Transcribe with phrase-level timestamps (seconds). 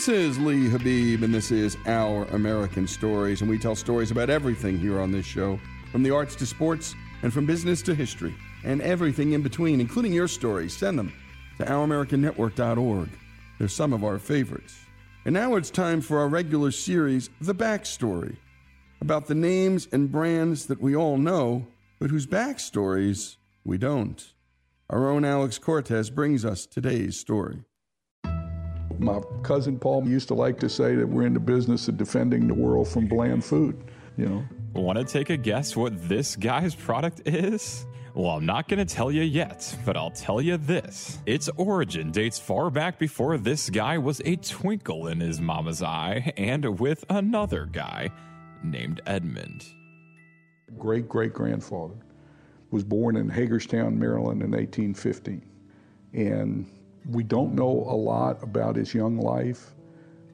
[0.00, 3.42] This is Lee Habib, and this is Our American Stories.
[3.42, 5.60] And we tell stories about everything here on this show
[5.92, 8.34] from the arts to sports, and from business to history,
[8.64, 10.74] and everything in between, including your stories.
[10.74, 11.12] Send them
[11.58, 13.10] to ouramericannetwork.org.
[13.58, 14.74] They're some of our favorites.
[15.26, 18.38] And now it's time for our regular series, The Backstory,
[19.02, 21.66] about the names and brands that we all know,
[21.98, 24.32] but whose backstories we don't.
[24.88, 27.64] Our own Alex Cortez brings us today's story.
[29.00, 32.46] My cousin Paul used to like to say that we're in the business of defending
[32.46, 33.82] the world from bland food,
[34.18, 34.44] you know.
[34.74, 37.86] Want to take a guess what this guy's product is?
[38.14, 41.18] Well, I'm not going to tell you yet, but I'll tell you this.
[41.24, 46.32] Its origin dates far back before this guy was a twinkle in his mama's eye
[46.36, 48.10] and with another guy
[48.62, 49.64] named Edmund.
[50.78, 51.94] Great great grandfather
[52.70, 55.42] was born in Hagerstown, Maryland in 1815.
[56.12, 56.70] And
[57.08, 59.72] we don't know a lot about his young life,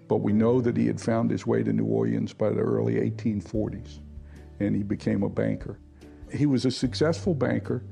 [0.09, 2.95] but we know that he had found his way to New Orleans by the early
[2.95, 4.01] 1840s
[4.61, 5.79] and he became a banker.
[6.33, 7.83] He was a successful banker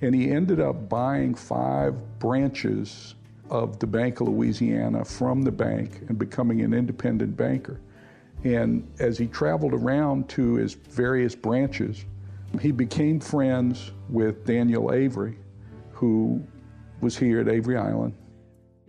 [0.00, 3.14] and he ended up buying five branches
[3.50, 7.80] of the Bank of Louisiana from the bank and becoming an independent banker.
[8.42, 12.04] And as he traveled around to his various branches,
[12.60, 15.38] he became friends with Daniel Avery,
[15.92, 16.42] who
[17.00, 18.14] was here at Avery Island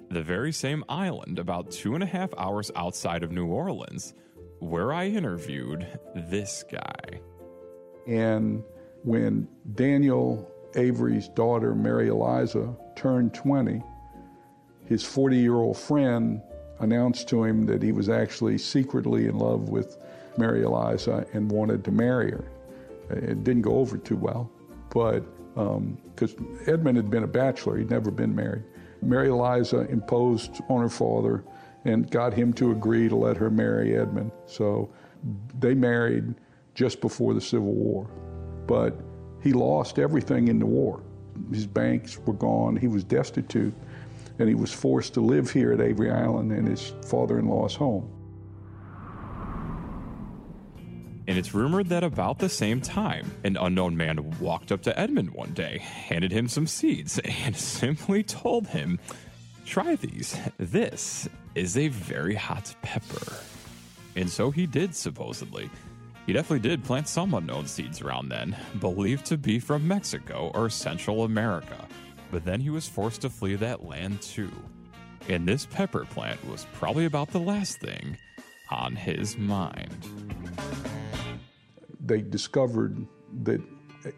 [0.10, 4.14] the very same island about two and a half hours outside of New Orleans,
[4.60, 7.22] where I interviewed this guy.
[8.08, 8.64] And
[9.04, 13.82] when Daniel Avery's daughter, Mary Eliza, turned 20,
[14.86, 16.42] his 40 year old friend
[16.80, 19.98] announced to him that he was actually secretly in love with
[20.38, 22.46] Mary Eliza and wanted to marry her.
[23.10, 24.50] It didn't go over too well,
[24.90, 25.24] but
[25.56, 28.64] because um, Edmund had been a bachelor, he'd never been married.
[29.06, 31.44] Mary Eliza imposed on her father
[31.86, 34.32] and got him to agree to let her marry Edmund.
[34.48, 34.90] So
[35.60, 36.36] they married
[36.74, 38.10] just before the Civil War.
[38.68, 39.00] But
[39.42, 41.04] he lost everything in the war.
[41.52, 43.74] His banks were gone, he was destitute,
[44.40, 47.76] and he was forced to live here at Avery Island in his father in law's
[47.76, 48.10] home.
[51.28, 55.32] And it's rumored that about the same time, an unknown man walked up to Edmund
[55.32, 59.00] one day, handed him some seeds, and simply told him,
[59.66, 60.40] Try these.
[60.60, 63.34] This is a very hot pepper.
[64.16, 65.72] And so he did, supposedly.
[66.28, 70.70] He definitely did plant some unknown seeds around then, believed to be from Mexico or
[70.70, 71.88] Central America.
[72.32, 74.52] But then he was forced to flee that land too.
[75.28, 78.18] And this pepper plant was probably about the last thing
[78.70, 79.96] on his mind
[82.06, 83.06] they discovered
[83.44, 83.62] that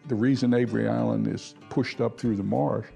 [0.06, 2.86] the reason Avery Island is pushed up through the marsh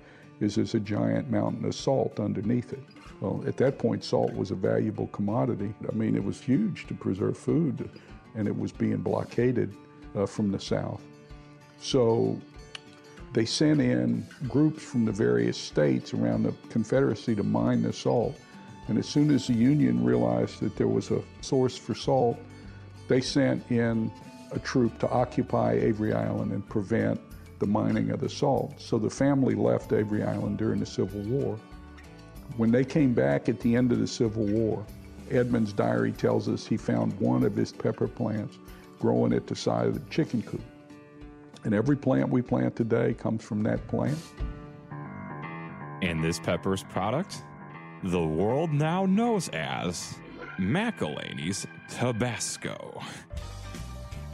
[0.40, 2.82] is there's a giant mountain of salt underneath it.
[3.20, 5.72] Well, at that point, salt was a valuable commodity.
[5.88, 7.88] I mean, it was huge to preserve food,
[8.34, 9.74] and it was being blockaded
[10.16, 11.02] uh, from the south.
[11.80, 12.40] So
[13.32, 18.36] they sent in groups from the various states around the Confederacy to mine the salt.
[18.88, 22.38] And as soon as the Union realized that there was a source for salt,
[23.08, 24.10] they sent in
[24.54, 27.20] a troop to occupy Avery Island and prevent
[27.58, 28.74] the mining of the salt.
[28.80, 31.58] So the family left Avery Island during the Civil War.
[32.56, 34.84] When they came back at the end of the Civil War,
[35.30, 38.58] Edmund's diary tells us he found one of his pepper plants
[38.98, 40.60] growing at the side of the chicken coop.
[41.64, 44.18] And every plant we plant today comes from that plant.
[46.02, 47.42] And this pepper's product?
[48.02, 50.16] The world now knows as
[50.58, 53.00] McIlhenny's Tabasco.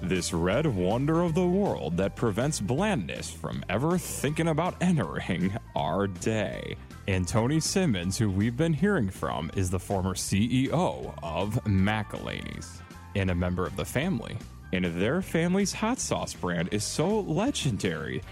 [0.03, 6.07] This red wonder of the world that prevents blandness from ever thinking about entering our
[6.07, 6.77] day.
[7.09, 12.81] And Tony Simmons, who we've been hearing from, is the former CEO of McIlhenny's
[13.17, 14.37] and a member of the family.
[14.73, 18.23] And their family's hot sauce brand is so legendary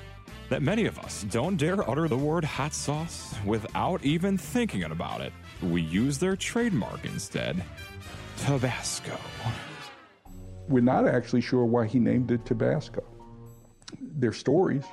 [0.51, 5.21] that many of us don't dare utter the word hot sauce without even thinking about
[5.21, 5.33] it.
[5.61, 7.65] We use their trademark instead
[8.39, 9.19] Tabasco.
[10.69, 13.05] We're not actually sure why he named it Tabasco.
[14.01, 14.85] They're stories,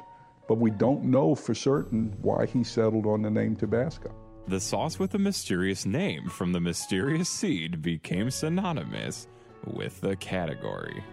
[0.48, 4.14] but we don't know for certain why he settled on the name Tabasco.
[4.48, 9.28] The sauce with the mysterious name from the mysterious seed became synonymous
[9.66, 11.04] with the category.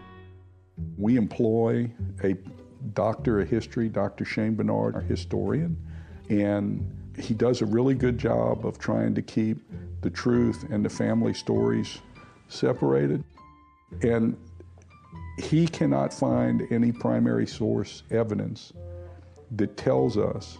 [0.99, 1.91] We employ
[2.25, 2.37] a
[2.93, 4.25] doctor of history, Dr.
[4.25, 5.77] Shane Bernard, our historian,
[6.29, 9.59] and he does a really good job of trying to keep
[10.01, 12.01] the truth and the family stories
[12.49, 13.23] separated.
[14.03, 14.37] And
[15.41, 18.73] he cannot find any primary source evidence
[19.53, 20.59] that tells us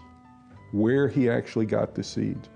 [0.73, 2.49] where he actually got the seeds.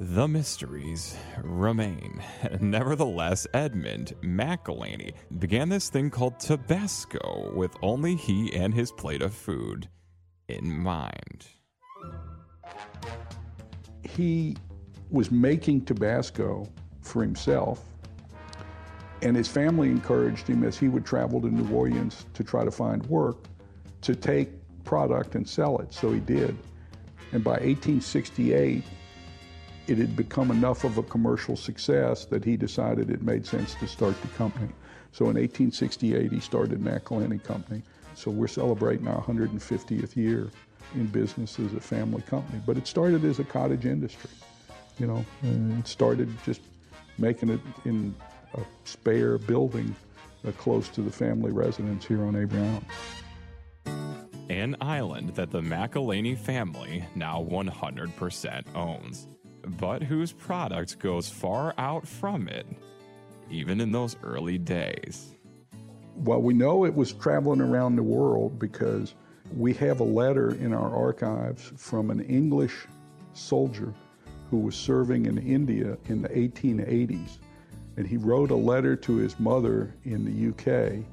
[0.00, 2.22] the mysteries remain.
[2.60, 9.34] Nevertheless, Edmund McIlhenny began this thing called Tabasco with only he and his plate of
[9.34, 9.88] food
[10.48, 11.46] in mind.
[14.08, 14.56] He
[15.10, 16.68] was making Tabasco
[17.00, 17.82] for himself,
[19.22, 22.70] and his family encouraged him as he would travel to New Orleans to try to
[22.70, 23.36] find work
[24.02, 24.50] to take
[24.84, 25.92] product and sell it.
[25.92, 26.56] So he did.
[27.32, 28.84] And by 1868,
[29.86, 33.86] it had become enough of a commercial success that he decided it made sense to
[33.86, 34.68] start the company.
[35.12, 37.82] So in 1868, he started McIlhenny Company.
[38.14, 40.50] So we're celebrating our 150th year
[40.94, 42.60] in business as a family company.
[42.66, 44.30] But it started as a cottage industry.
[44.98, 46.60] You know, it started just
[47.18, 48.14] making it in
[48.54, 49.94] a spare building
[50.56, 52.86] close to the family residence here on Avery Island.
[54.48, 59.28] An island that the McIlhenny family now 100% owns,
[59.78, 62.66] but whose product goes far out from it,
[63.50, 65.34] even in those early days.
[66.16, 69.14] Well, we know it was traveling around the world because
[69.54, 72.86] we have a letter in our archives from an English
[73.34, 73.92] soldier
[74.50, 77.38] who was serving in India in the 1880s.
[77.98, 81.04] And he wrote a letter to his mother in the UK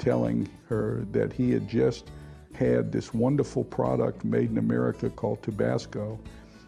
[0.00, 2.10] telling her that he had just
[2.54, 6.18] had this wonderful product made in America called Tabasco.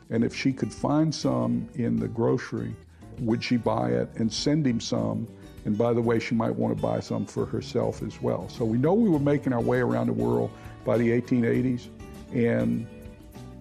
[0.09, 2.77] And if she could find some in the grocery,
[3.19, 5.27] would she buy it and send him some?
[5.65, 8.49] And by the way, she might want to buy some for herself as well.
[8.49, 10.53] So we know we were making our way around the world
[10.85, 11.89] by the 1880s.
[12.33, 12.87] And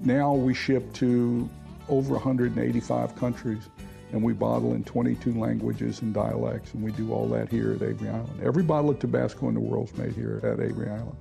[0.01, 1.49] now we ship to
[1.87, 3.63] over 185 countries
[4.11, 7.81] and we bottle in 22 languages and dialects, and we do all that here at
[7.81, 8.41] Avery Island.
[8.43, 11.17] Every bottle of Tabasco in the world is made here at Avery Island.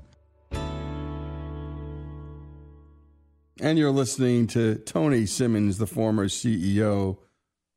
[3.61, 7.19] And you're listening to Tony Simmons, the former CEO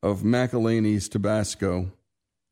[0.04, 1.92] of McIlhenny's Tabasco.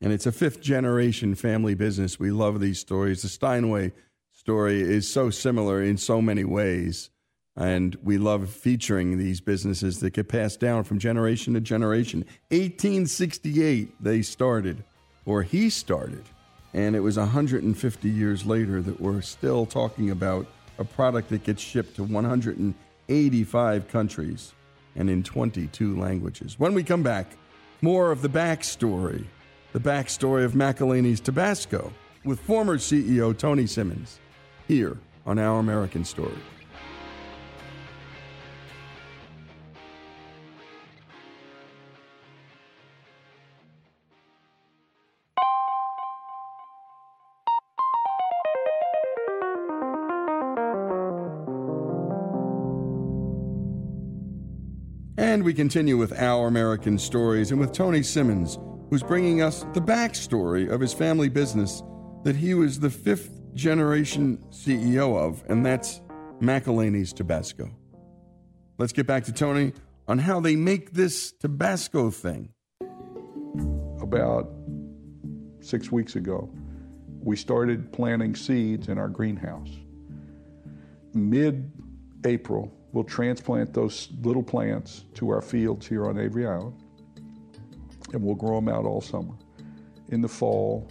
[0.02, 2.20] And it's a fifth generation family business.
[2.20, 3.22] We love these stories.
[3.22, 3.92] The Steinway
[4.32, 7.12] story is so similar in so many ways.
[7.60, 12.20] And we love featuring these businesses that get passed down from generation to generation.
[12.52, 14.86] 1868, they started,
[15.26, 16.24] or he started.
[16.74, 20.48] And it was 150 years later that we're still talking about
[20.78, 24.54] a product that gets shipped to 185 countries
[24.96, 26.58] and in 22 languages.
[26.58, 27.28] When we come back,
[27.82, 29.26] more of the backstory,
[29.74, 31.92] the backstory of McIlhenny's Tabasco
[32.24, 34.20] with former CEO Tony Simmons
[34.66, 36.38] here on Our American Story.
[55.50, 58.60] We continue with Our American Stories and with Tony Simmons,
[58.92, 61.82] who's bringing us the backstory of his family business
[62.24, 66.02] that he was the fifth generation CEO of, and that's
[66.40, 67.68] McIlhenny's Tabasco.
[68.78, 69.74] Let's get back to Tony
[70.08, 72.54] on how they make this Tabasco thing.
[74.00, 74.52] About
[75.62, 76.48] six weeks ago,
[77.24, 79.72] we started planting seeds in our greenhouse.
[81.16, 81.72] Mid
[82.24, 86.76] April, we'll transplant those little plants to our fields here on Avery Island,
[88.14, 89.34] and we'll grow them out all summer.
[90.10, 90.90] In the fall,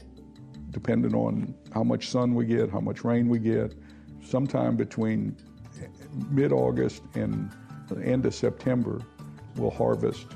[0.70, 3.74] depending on how much sun we get, how much rain we get,
[4.24, 5.36] sometime between
[6.30, 7.50] mid August and
[7.88, 9.00] the end of September,
[9.56, 10.26] we'll harvest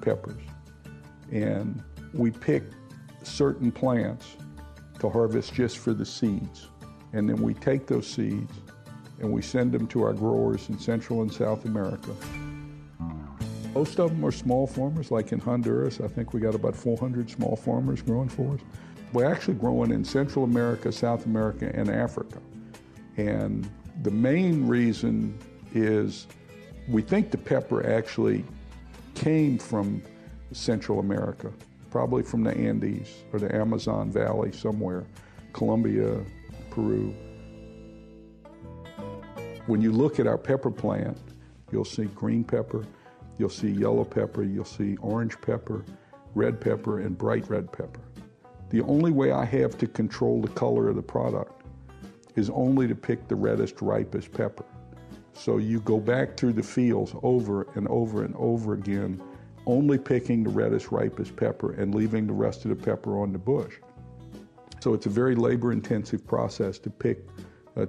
[0.00, 0.42] peppers.
[1.30, 2.64] And we pick
[3.22, 4.36] certain plants
[4.98, 6.68] to harvest just for the seeds.
[7.12, 8.52] And then we take those seeds
[9.22, 12.14] and we send them to our growers in Central and South America.
[13.74, 16.00] Most of them are small farmers, like in Honduras.
[16.00, 18.60] I think we got about 400 small farmers growing for us.
[19.12, 22.38] We're actually growing in Central America, South America, and Africa.
[23.16, 23.70] And
[24.02, 25.38] the main reason
[25.72, 26.26] is
[26.88, 28.44] we think the pepper actually
[29.14, 30.02] came from
[30.52, 31.50] Central America,
[31.90, 35.04] probably from the Andes or the Amazon Valley somewhere,
[35.52, 36.20] Colombia,
[36.70, 37.14] Peru.
[39.66, 41.16] When you look at our pepper plant,
[41.70, 42.84] you'll see green pepper,
[43.38, 45.84] you'll see yellow pepper, you'll see orange pepper,
[46.34, 48.00] red pepper, and bright red pepper.
[48.70, 51.62] The only way I have to control the color of the product
[52.34, 54.64] is only to pick the reddest, ripest pepper.
[55.32, 59.22] So you go back through the fields over and over and over again,
[59.66, 63.38] only picking the reddest, ripest pepper and leaving the rest of the pepper on the
[63.38, 63.76] bush.
[64.80, 67.26] So it's a very labor intensive process to pick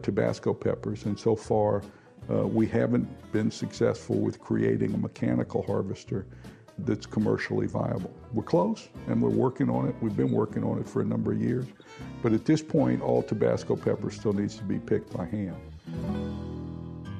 [0.02, 1.82] Tabasco peppers, and so far
[2.32, 6.26] uh, we haven't been successful with creating a mechanical harvester
[6.80, 8.12] that's commercially viable.
[8.34, 9.96] We're close and we're working on it.
[10.02, 11.66] We've been working on it for a number of years.
[12.22, 15.56] But at this point, all Tabasco pepper still needs to be picked by hand.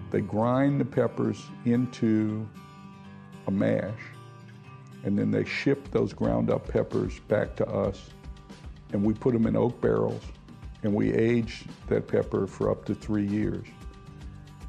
[0.10, 2.48] They grind the peppers into
[3.48, 4.00] a mash
[5.04, 8.10] and then they ship those ground up peppers back to us
[8.94, 10.24] and we put them in oak barrels
[10.84, 13.66] and we age that pepper for up to three years.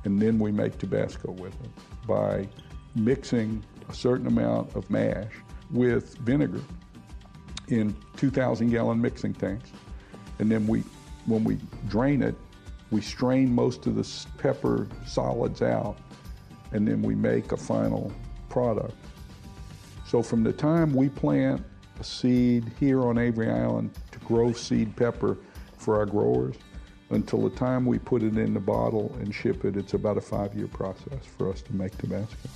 [0.04, 1.70] And then we make Tabasco with it
[2.06, 2.48] by
[2.94, 5.32] mixing a certain amount of mash
[5.70, 6.60] with vinegar
[7.68, 9.70] in 2,000 gallon mixing tanks.
[10.38, 10.84] And then we,
[11.26, 12.34] when we drain it,
[12.90, 15.96] we strain most of the pepper solids out,
[16.72, 18.12] and then we make a final
[18.48, 18.94] product.
[20.06, 21.64] So from the time we plant
[21.98, 25.38] a seed here on Avery Island to grow seed pepper
[25.84, 26.56] for our growers,
[27.10, 30.20] until the time we put it in the bottle and ship it, it's about a
[30.20, 32.48] five year process for us to make Tabasco.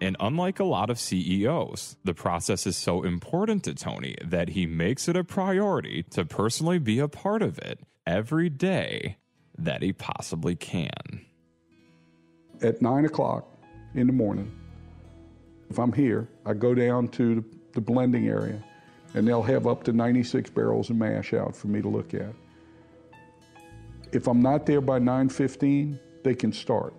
[0.00, 4.66] And unlike a lot of CEOs, the process is so important to Tony that he
[4.66, 9.16] makes it a priority to personally be a part of it every day
[9.56, 11.24] that he possibly can.
[12.62, 13.46] At nine o'clock
[13.94, 14.50] in the morning,
[15.70, 18.62] if I'm here, I go down to the blending area
[19.14, 22.32] and they'll have up to 96 barrels of mash out for me to look at.
[24.12, 26.94] If I'm not there by 9:15, they can start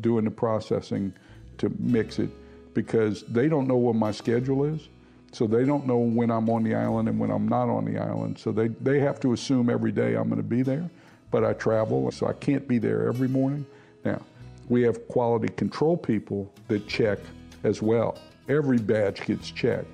[0.00, 1.12] doing the processing
[1.58, 2.30] to mix it
[2.74, 4.88] because they don't know what my schedule is.
[5.32, 7.98] So they don't know when I'm on the island and when I'm not on the
[7.98, 8.38] island.
[8.38, 10.88] So they, they have to assume every day I'm going to be there.
[11.30, 13.66] But I travel, so I can't be there every morning.
[14.04, 14.22] Now,
[14.68, 17.18] we have quality control people that check
[17.64, 18.18] as well.
[18.48, 19.90] Every batch gets checked.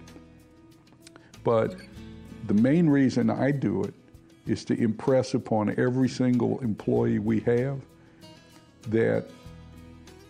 [1.44, 1.76] But
[2.46, 3.94] the main reason I do it
[4.46, 7.80] is to impress upon every single employee we have
[8.88, 9.26] that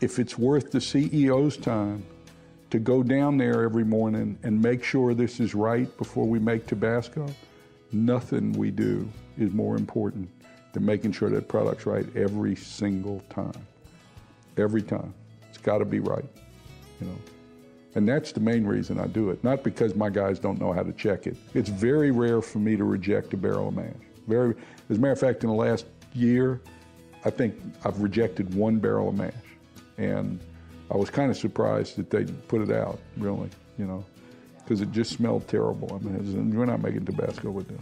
[0.01, 2.05] if it's worth the CEO's time
[2.71, 6.67] to go down there every morning and make sure this is right before we make
[6.67, 7.27] Tabasco,
[7.93, 10.29] nothing we do is more important
[10.73, 13.67] than making sure that product's right every single time.
[14.57, 15.15] Every time.
[15.49, 16.25] It's got to be right,
[17.01, 17.15] you know.
[17.95, 20.83] And that's the main reason I do it, not because my guys don't know how
[20.83, 21.37] to check it.
[21.53, 23.93] It's very rare for me to reject a barrel of mash.
[24.27, 24.55] Very,
[24.89, 25.85] as a matter of fact, in the last
[26.15, 26.61] year,
[27.25, 29.35] I think I've rejected one barrel of mash.
[29.99, 30.41] And
[30.91, 34.05] I was kind of surprised that they put it out, really, you know,
[34.59, 35.95] because it just smelled terrible.
[35.95, 37.81] I mean, we're not making Tabasco with this.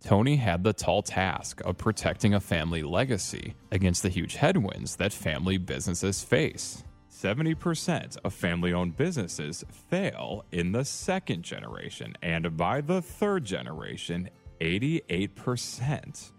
[0.00, 5.12] Tony had the tall task of protecting a family legacy against the huge headwinds that
[5.12, 6.84] family businesses face.
[7.16, 14.28] 70% of family owned businesses fail in the second generation, and by the third generation,
[14.60, 16.32] 88%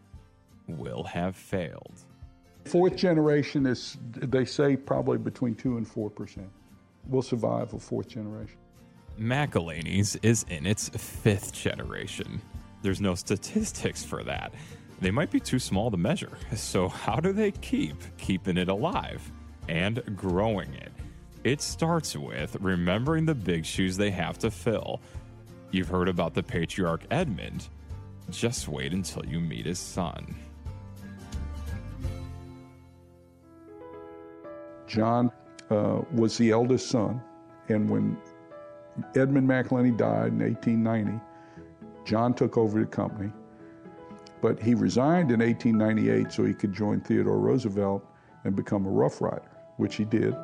[0.67, 2.05] will have failed.
[2.65, 6.45] Fourth generation is, they say, probably between 2 and 4%.
[7.07, 8.57] We'll survive a fourth generation.
[9.19, 12.39] McIlhenny's is in its fifth generation.
[12.83, 14.53] There's no statistics for that.
[14.99, 16.37] They might be too small to measure.
[16.55, 19.31] So, how do they keep keeping it alive
[19.67, 20.91] and growing it?
[21.43, 25.01] It starts with remembering the big shoes they have to fill.
[25.71, 27.67] You've heard about the patriarch Edmund.
[28.29, 30.35] Just wait until you meet his son.
[34.87, 35.31] John
[35.69, 37.21] uh, was the eldest son,
[37.69, 38.17] and when
[39.15, 41.19] Edmund McIlhenny died in 1890,
[42.05, 43.31] John took over the company.
[44.41, 48.05] But he resigned in 1898 so he could join Theodore Roosevelt
[48.43, 50.35] and become a Rough Rider, which he did.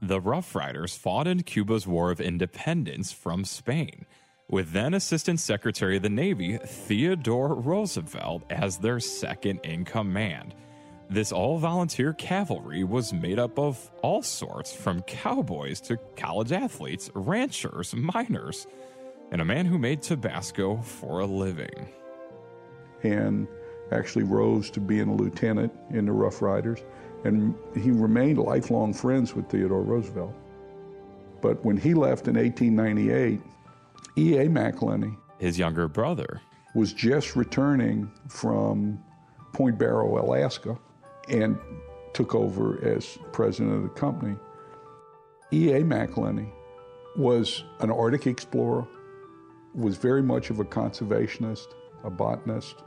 [0.00, 4.04] The Rough Riders fought in Cuba's War of Independence from Spain,
[4.48, 10.54] with then Assistant Secretary of the Navy Theodore Roosevelt as their second in command.
[11.08, 17.10] This all volunteer cavalry was made up of all sorts, from cowboys to college athletes,
[17.14, 18.66] ranchers, miners,
[19.30, 21.88] and a man who made Tabasco for a living.
[23.02, 23.46] And
[23.92, 26.82] actually rose to being a lieutenant in the Rough Riders,
[27.24, 30.34] and he remained lifelong friends with Theodore Roosevelt.
[31.40, 33.40] But when he left in 1898,
[34.18, 34.46] E.A.
[34.48, 36.40] McIlhenny, his younger brother,
[36.74, 39.02] was just returning from
[39.52, 40.78] Point Barrow, Alaska,
[41.28, 41.58] and
[42.14, 44.36] took over as president of the company.
[45.52, 45.82] E.A.
[45.82, 46.50] McIlhenny
[47.16, 48.86] was an Arctic explorer,
[49.74, 51.68] was very much of a conservationist,
[52.04, 52.82] a botanist.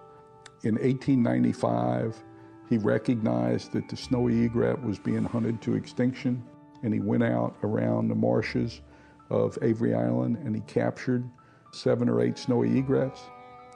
[0.64, 2.22] In 1895,
[2.70, 6.44] he recognized that the snowy egret was being hunted to extinction,
[6.84, 8.82] and he went out around the marshes
[9.30, 11.30] of Avery Island and he captured
[11.72, 13.22] seven or eight snowy egrets.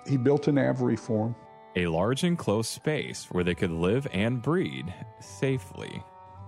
[0.08, 1.36] He built an aviary for them
[1.76, 6.04] a large enclosed space where they could live and breed safely.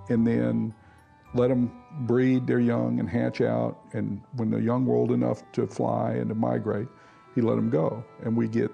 [0.09, 0.73] And then
[1.33, 1.71] let them
[2.01, 3.79] breed their young and hatch out.
[3.93, 6.87] And when the young were old enough to fly and to migrate,
[7.33, 8.03] he let them go.
[8.23, 8.71] And we get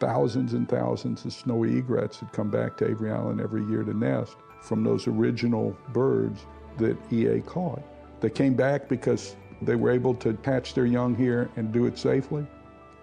[0.00, 3.94] thousands and thousands of snowy egrets that come back to Avery Island every year to
[3.94, 6.46] nest from those original birds
[6.78, 7.82] that EA caught.
[8.20, 11.98] They came back because they were able to hatch their young here and do it
[11.98, 12.46] safely.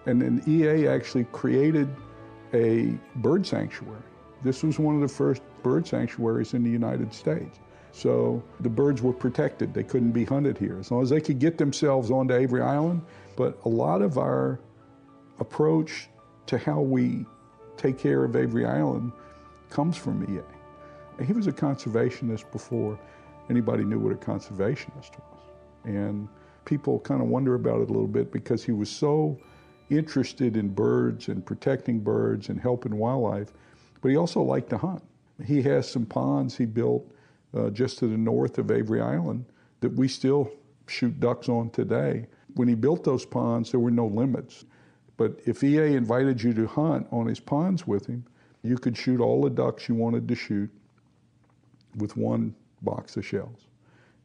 [0.06, 1.88] And then EA actually created
[2.52, 4.02] a bird sanctuary.
[4.42, 7.60] This was one of the first bird sanctuaries in the United States.
[7.92, 9.72] So the birds were protected.
[9.72, 13.02] They couldn't be hunted here as long as they could get themselves onto Avery Island.
[13.36, 14.58] But a lot of our
[15.38, 16.08] approach
[16.46, 17.26] to how we
[17.76, 19.12] take care of Avery Island
[19.70, 21.24] comes from EA.
[21.24, 22.98] He was a conservationist before
[23.50, 25.40] anybody knew what a conservationist was.
[25.84, 26.28] And
[26.64, 29.38] people kind of wonder about it a little bit because he was so
[29.90, 33.52] interested in birds and protecting birds and helping wildlife,
[34.00, 35.02] but he also liked to hunt.
[35.44, 37.10] He has some ponds he built
[37.54, 39.44] uh, just to the north of Avery Island
[39.80, 40.50] that we still
[40.86, 42.26] shoot ducks on today.
[42.54, 44.64] When he built those ponds, there were no limits.
[45.22, 48.24] But if EA invited you to hunt on his ponds with him,
[48.64, 50.68] you could shoot all the ducks you wanted to shoot
[51.94, 53.68] with one box of shells.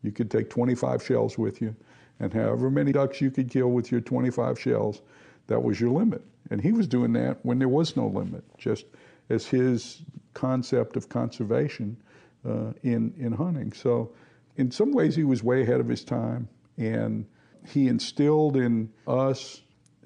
[0.01, 1.75] You could take 25 shells with you,
[2.19, 5.03] and however many ducks you could kill with your 25 shells,
[5.45, 6.23] that was your limit.
[6.49, 8.87] And he was doing that when there was no limit, just
[9.29, 10.01] as his
[10.33, 11.95] concept of conservation
[12.43, 13.71] uh, in, in hunting.
[13.71, 14.13] So,
[14.55, 17.27] in some ways, he was way ahead of his time, and
[17.67, 19.61] he instilled in us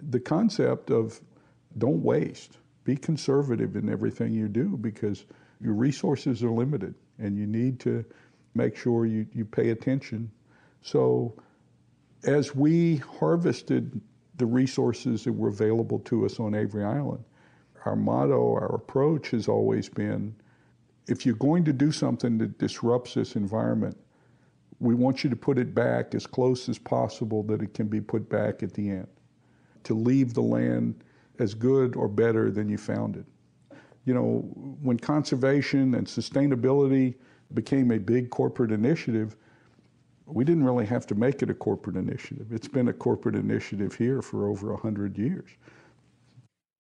[0.10, 1.20] the concept of
[1.77, 5.25] don't waste, be conservative in everything you do because
[5.62, 8.03] your resources are limited and you need to
[8.55, 10.29] make sure you, you pay attention.
[10.81, 11.36] So,
[12.24, 14.00] as we harvested
[14.38, 17.24] the resources that were available to us on Avery Island,
[17.86, 20.36] our motto, our approach has always been
[21.08, 23.98] if you're going to do something that disrupts this environment,
[24.79, 28.01] we want you to put it back as close as possible that it can be
[28.01, 29.07] put back at the end.
[29.83, 31.03] To leave the land
[31.39, 33.25] as good or better than you found it.
[34.05, 34.39] You know,
[34.81, 37.15] when conservation and sustainability
[37.53, 39.35] became a big corporate initiative,
[40.25, 42.48] we didn't really have to make it a corporate initiative.
[42.51, 45.50] It's been a corporate initiative here for over 100 years.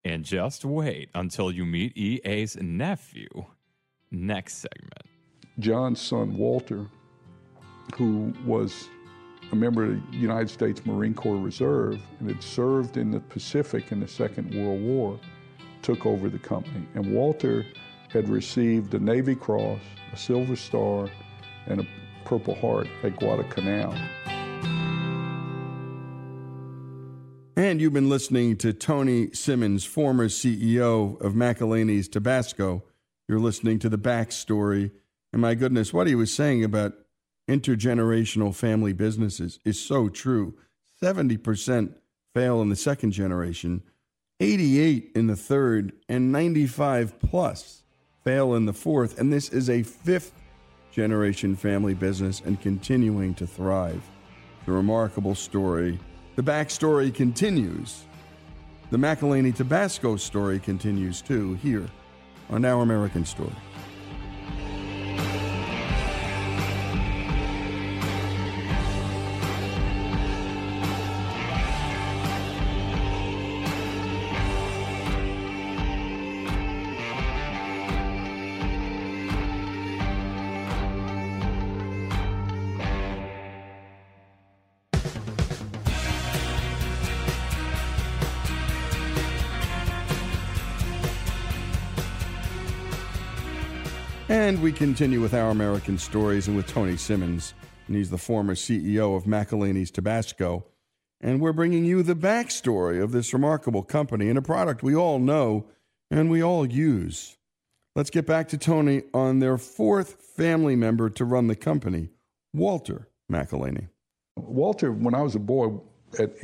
[0.03, 3.29] And just wait until you meet EA's nephew.
[4.09, 5.05] Next segment.
[5.59, 6.87] John's son, Walter,
[7.95, 8.89] who was
[9.51, 13.91] a member of the United States Marine Corps Reserve and had served in the Pacific
[13.91, 15.19] in the Second World War,
[15.81, 16.85] took over the company.
[16.95, 17.65] And Walter
[18.09, 19.79] had received a Navy Cross,
[20.13, 21.09] a Silver Star,
[21.67, 21.87] and a
[22.25, 23.95] Purple Heart at Guadalcanal.
[27.57, 32.83] And you've been listening to Tony Simmons, former CEO of McIlhenny's Tabasco.
[33.27, 34.91] You're listening to the backstory.
[35.33, 36.93] And my goodness, what he was saying about
[37.51, 40.53] intergenerational family businesses is so true.
[41.03, 41.93] 70%
[42.33, 43.83] fail in the second generation,
[44.39, 47.83] 88 in the third, and 95 plus
[48.23, 49.19] fail in the fourth.
[49.19, 50.31] And this is a fifth
[50.91, 54.01] generation family business and continuing to thrive.
[54.65, 55.99] The remarkable story.
[56.35, 58.03] The backstory continues.
[58.91, 61.87] The McIlhenny Tabasco story continues too here
[62.49, 63.55] on Our American Story.
[94.51, 97.53] And we continue with our American stories and with Tony Simmons.
[97.87, 100.65] And he's the former CEO of McIlhenny's Tabasco.
[101.21, 105.19] And we're bringing you the backstory of this remarkable company and a product we all
[105.19, 105.67] know
[106.09, 107.37] and we all use.
[107.95, 112.09] Let's get back to Tony on their fourth family member to run the company,
[112.53, 113.87] Walter McIlhenny.
[114.35, 115.79] Walter, when I was a boy,
[116.19, 116.35] at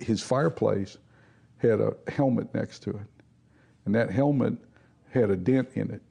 [0.00, 0.98] his fireplace
[1.56, 3.24] had a helmet next to it.
[3.86, 4.54] And that helmet
[5.10, 6.02] had a dent in it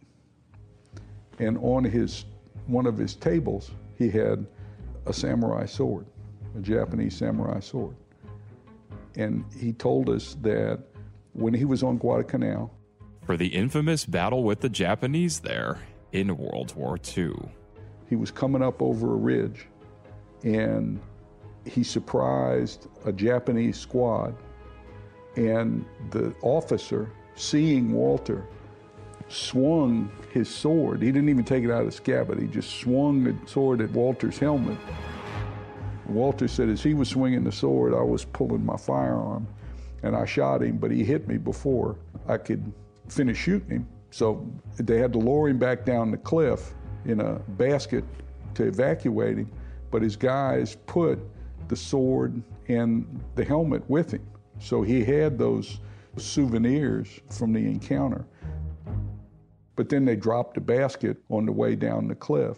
[1.39, 2.25] and on his
[2.67, 4.45] one of his tables he had
[5.05, 6.05] a samurai sword,
[6.57, 7.95] a Japanese samurai sword.
[9.15, 10.79] And he told us that
[11.33, 12.71] when he was on Guadalcanal,
[13.25, 15.79] for the infamous battle with the Japanese there
[16.11, 17.33] in World War II.
[18.07, 19.67] He was coming up over a ridge
[20.43, 20.99] and
[21.65, 24.35] he surprised a Japanese squad.
[25.35, 28.45] And the officer, seeing Walter,
[29.27, 31.01] swung his sword.
[31.01, 32.41] He didn't even take it out of the scabbard.
[32.41, 34.77] He just swung the sword at Walter's helmet.
[36.07, 39.47] Walter said as he was swinging the sword, I was pulling my firearm
[40.03, 41.95] and I shot him, but he hit me before
[42.27, 42.69] I could
[43.07, 43.87] finish shooting him.
[44.11, 44.45] So
[44.75, 46.73] they had to lower him back down the cliff
[47.05, 48.03] in a basket
[48.55, 49.49] to evacuate him,
[49.89, 51.17] but his guys put
[51.69, 54.25] the sword and the helmet with him.
[54.59, 55.79] So he had those
[56.17, 58.25] souvenirs from the encounter.
[59.75, 62.57] But then they dropped the basket on the way down the cliff.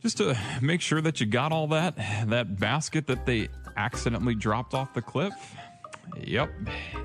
[0.00, 4.74] Just to make sure that you got all that, that basket that they accidentally dropped
[4.74, 5.32] off the cliff,
[6.20, 6.50] yep,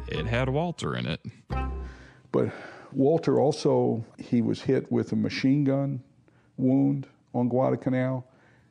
[0.08, 1.22] it had Walter in it.
[2.32, 2.52] But
[2.92, 6.02] Walter also, he was hit with a machine gun
[6.58, 8.26] wound on Guadalcanal,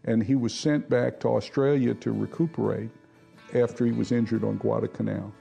[0.04, 2.90] and he was sent back to Australia to recuperate
[3.54, 5.32] after he was injured on Guadalcanal.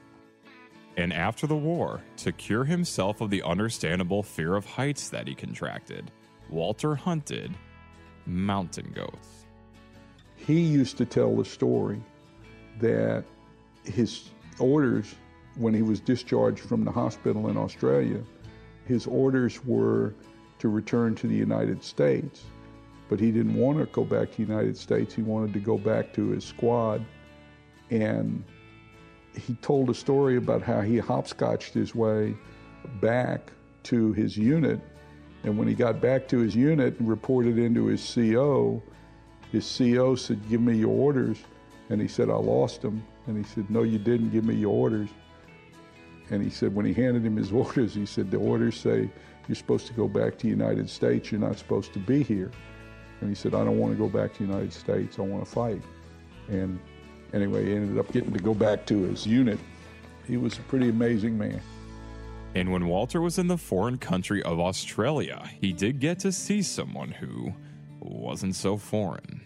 [0.97, 5.35] And after the war, to cure himself of the understandable fear of heights that he
[5.35, 6.11] contracted,
[6.49, 7.53] Walter hunted
[8.25, 9.45] mountain goats.
[10.35, 12.01] He used to tell the story
[12.79, 13.25] that
[13.83, 14.29] his
[14.59, 15.15] orders,
[15.55, 18.21] when he was discharged from the hospital in Australia,
[18.85, 20.13] his orders were
[20.59, 22.43] to return to the United States.
[23.09, 25.13] But he didn't want to go back to the United States.
[25.13, 27.05] He wanted to go back to his squad.
[27.91, 28.43] And
[29.37, 32.35] he told a story about how he hopscotched his way
[33.01, 33.51] back
[33.83, 34.79] to his unit.
[35.43, 38.81] And when he got back to his unit and reported into his CO,
[39.51, 41.37] his CO said, Give me your orders.
[41.89, 43.05] And he said, I lost them.
[43.27, 45.09] And he said, No, you didn't give me your orders.
[46.29, 49.09] And he said, when he handed him his orders, he said, the orders say
[49.47, 51.31] you're supposed to go back to the United States.
[51.31, 52.51] You're not supposed to be here.
[53.21, 55.19] And he said, I don't want to go back to the United States.
[55.19, 55.81] I want to fight.
[56.47, 56.79] And
[57.33, 59.59] anyway, he ended up getting to go back to his unit.
[60.27, 61.61] He was a pretty amazing man.
[62.55, 66.61] And when Walter was in the foreign country of Australia, he did get to see
[66.61, 67.53] someone who
[67.99, 69.41] wasn't so foreign.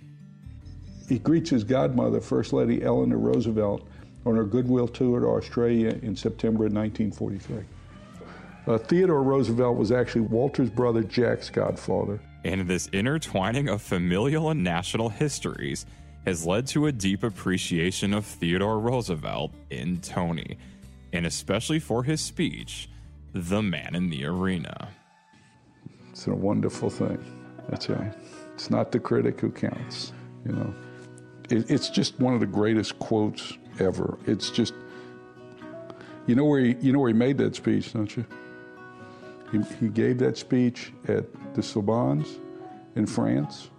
[1.08, 3.88] He greets his godmother, First Lady Eleanor Roosevelt,
[4.26, 7.64] on her goodwill tour to Australia in September of 1943.
[8.68, 12.20] Uh, Theodore Roosevelt was actually Walter's brother Jack's godfather.
[12.46, 15.88] And this intertwining of familial and national histories
[16.30, 20.60] has led to a deep appreciation of Theodore Roosevelt in Tony,
[21.12, 22.88] and especially for his speech,
[23.34, 24.90] The Man in the Arena.
[26.12, 27.18] It's a wonderful thing.
[27.68, 28.14] That's right.
[28.54, 30.14] It's not the critic who counts,
[30.46, 30.72] you know.
[31.50, 34.20] It, it's just one of the greatest quotes ever.
[34.28, 34.76] It's just,
[36.28, 38.24] you know where he, you know where he made that speech, don't you?
[39.52, 42.38] He, he gave that speech at the Sorbonnes
[42.96, 43.72] in France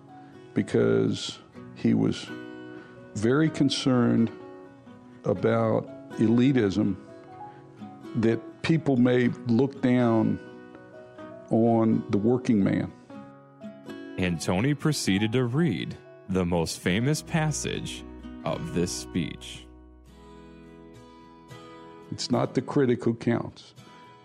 [0.52, 1.38] because
[1.80, 2.26] he was
[3.14, 4.30] very concerned
[5.24, 5.88] about
[6.18, 6.96] elitism
[8.16, 10.38] that people may look down
[11.50, 12.92] on the working man.
[14.18, 15.96] And Tony proceeded to read
[16.28, 18.04] the most famous passage
[18.44, 19.66] of this speech.
[22.12, 23.74] It's not the critic who counts,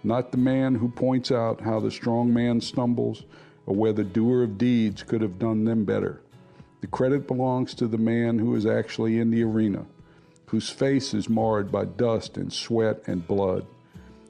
[0.04, 3.24] not the man who points out how the strong man stumbles
[3.66, 6.22] or where the doer of deeds could have done them better.
[6.82, 9.86] The credit belongs to the man who is actually in the arena,
[10.48, 13.66] whose face is marred by dust and sweat and blood,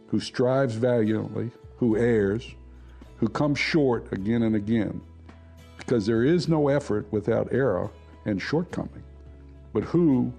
[0.08, 2.56] who strives valiantly, who errs,
[3.18, 5.02] who comes short again and again,
[5.78, 7.90] because there is no effort without error
[8.26, 9.04] and shortcoming,
[9.74, 10.32] but who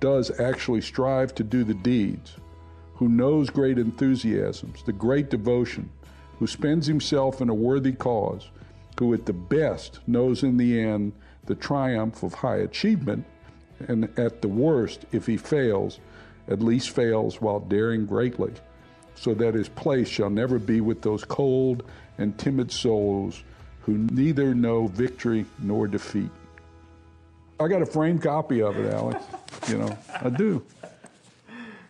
[0.00, 2.36] does actually strive to do the deeds,
[2.94, 5.88] who knows great enthusiasms, the great devotion,
[6.38, 8.50] who spends himself in a worthy cause,
[8.98, 11.12] who at the best knows in the end
[11.46, 13.24] the triumph of high achievement,
[13.88, 16.00] and at the worst, if he fails,
[16.48, 18.52] at least fails while daring greatly,
[19.14, 21.84] so that his place shall never be with those cold
[22.18, 23.42] and timid souls
[23.82, 26.30] who neither know victory nor defeat.
[27.58, 29.22] I got a framed copy of it, Alex.
[29.68, 30.64] You know, I do.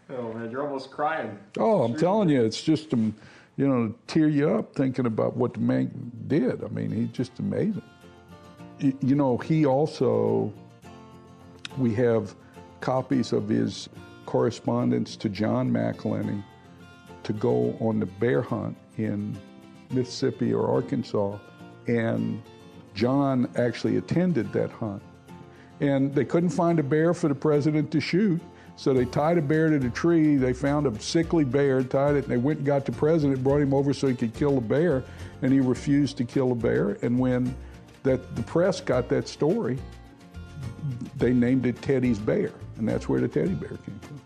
[0.09, 1.39] Oh man, you're almost crying.
[1.59, 3.15] Oh, I'm telling you, it's just um,
[3.57, 6.65] you know, to tear you up thinking about what the man did.
[6.65, 7.83] I mean, he's just amazing.
[8.81, 10.53] You know, he also
[11.77, 12.35] we have
[12.81, 13.89] copies of his
[14.27, 16.43] correspondence to John McIlhenny
[17.23, 19.37] to go on the bear hunt in
[19.91, 21.39] Mississippi or Arkansas,
[21.87, 22.43] and
[22.95, 25.03] John actually attended that hunt.
[25.81, 28.41] And they couldn't find a bear for the president to shoot,
[28.77, 30.37] so they tied a bear to the tree.
[30.37, 33.61] They found a sickly bear, tied it, and they went and got the president, brought
[33.61, 35.03] him over so he could kill the bear,
[35.43, 36.99] and he refused to kill the bear.
[37.03, 37.55] And when
[38.03, 39.79] that the press got that story,
[41.17, 44.21] they named it Teddy's Bear, and that's where the teddy bear came from.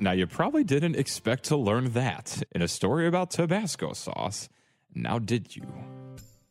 [0.00, 4.48] Now, you probably didn't expect to learn that in a story about Tabasco sauce.
[4.94, 5.66] Now, did you?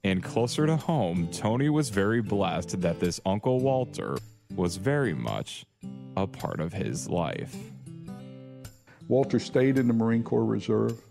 [0.03, 4.17] And closer to home, Tony was very blessed that this Uncle Walter
[4.55, 5.65] was very much
[6.17, 7.55] a part of his life.
[9.07, 11.01] Walter stayed in the Marine Corps Reserve.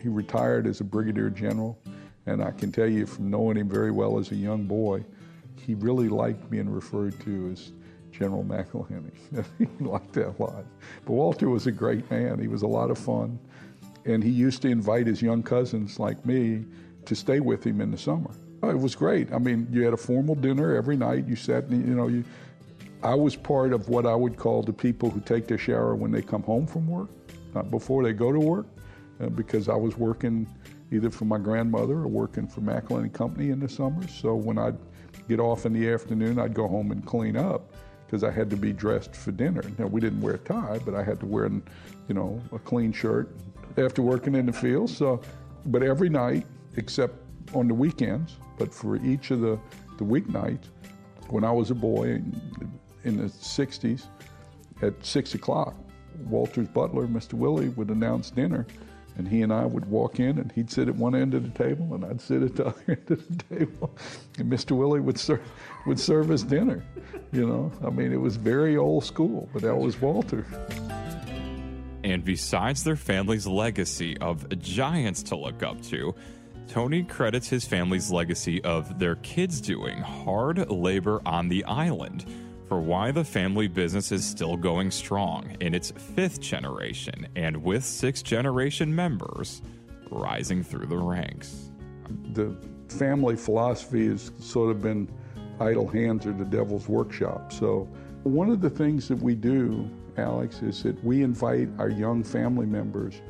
[0.00, 1.78] He retired as a brigadier general,
[2.26, 5.04] and I can tell you from knowing him very well as a young boy,
[5.56, 7.72] he really liked being referred to as
[8.12, 9.12] General McIlhenny.
[9.58, 10.64] he liked that a lot.
[11.04, 12.38] But Walter was a great man.
[12.38, 13.38] He was a lot of fun.
[14.04, 16.64] And he used to invite his young cousins like me
[17.04, 18.30] to stay with him in the summer.
[18.62, 19.32] It was great.
[19.32, 21.26] I mean, you had a formal dinner every night.
[21.26, 22.24] You sat, you know, you,
[23.02, 26.10] I was part of what I would call the people who take their shower when
[26.10, 27.08] they come home from work,
[27.54, 28.66] not before they go to work,
[29.20, 30.46] uh, because I was working
[30.92, 34.06] either for my grandmother or working for McIlhenny Company in the summer.
[34.08, 34.78] So when I'd
[35.28, 37.72] get off in the afternoon, I'd go home and clean up
[38.06, 39.62] because I had to be dressed for dinner.
[39.78, 41.46] Now, we didn't wear a tie, but I had to wear,
[42.08, 43.36] you know, a clean shirt
[43.76, 44.90] after working in the field.
[44.90, 45.20] So,
[45.66, 47.14] but every night, except
[47.54, 49.58] on the weekends, but for each of the,
[49.98, 50.70] the weeknights,
[51.28, 52.72] when I was a boy in,
[53.04, 54.06] in the 60s,
[54.82, 55.74] at 6 o'clock,
[56.24, 57.34] Walter's butler, Mr.
[57.34, 58.66] Willie, would announce dinner.
[59.20, 61.50] And he and I would walk in, and he'd sit at one end of the
[61.50, 63.94] table, and I'd sit at the other end of the table.
[64.38, 64.74] And Mr.
[64.74, 65.42] Willie would serve,
[65.84, 66.82] would serve us dinner.
[67.30, 70.46] You know, I mean, it was very old school, but that was Walter.
[72.02, 76.14] And besides their family's legacy of giants to look up to,
[76.66, 82.24] Tony credits his family's legacy of their kids doing hard labor on the island
[82.70, 87.84] for why the family business is still going strong in its fifth generation and with
[87.84, 89.60] sixth generation members
[90.08, 91.72] rising through the ranks.
[92.32, 92.56] The
[92.88, 95.08] family philosophy has sort of been
[95.58, 97.52] idle hands are the devil's workshop.
[97.52, 97.88] So,
[98.22, 102.66] one of the things that we do, Alex, is that we invite our young family
[102.66, 103.20] members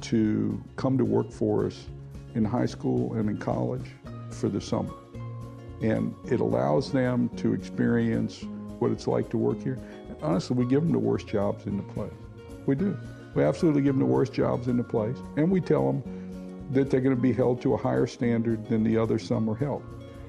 [0.00, 1.86] to come to work for us
[2.34, 3.86] in high school and in college
[4.30, 4.94] for the summer.
[5.80, 8.44] And it allows them to experience
[8.78, 9.78] what it's like to work here.
[10.22, 12.12] honestly, we give them the worst jobs in the place.
[12.66, 12.96] We do.
[13.34, 15.16] We absolutely give them the worst jobs in the place.
[15.36, 16.02] And we tell them
[16.70, 19.82] that they're going to be held to a higher standard than the other summer help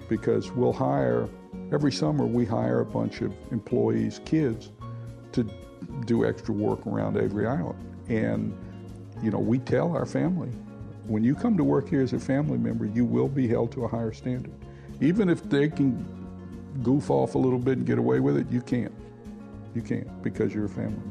[0.08, 1.30] because we'll hire,
[1.72, 4.72] every summer we hire a bunch of employees, kids,
[5.32, 5.46] to
[6.06, 7.80] do extra work around Avery Island.
[8.10, 8.58] And,
[9.22, 10.50] you know, we tell our family,
[11.06, 13.86] when you come to work here as a family member, you will be held to
[13.86, 14.54] a higher standard.
[15.02, 16.06] Even if they can
[16.84, 18.94] goof off a little bit and get away with it, you can't.
[19.74, 21.02] You can't because you're a family.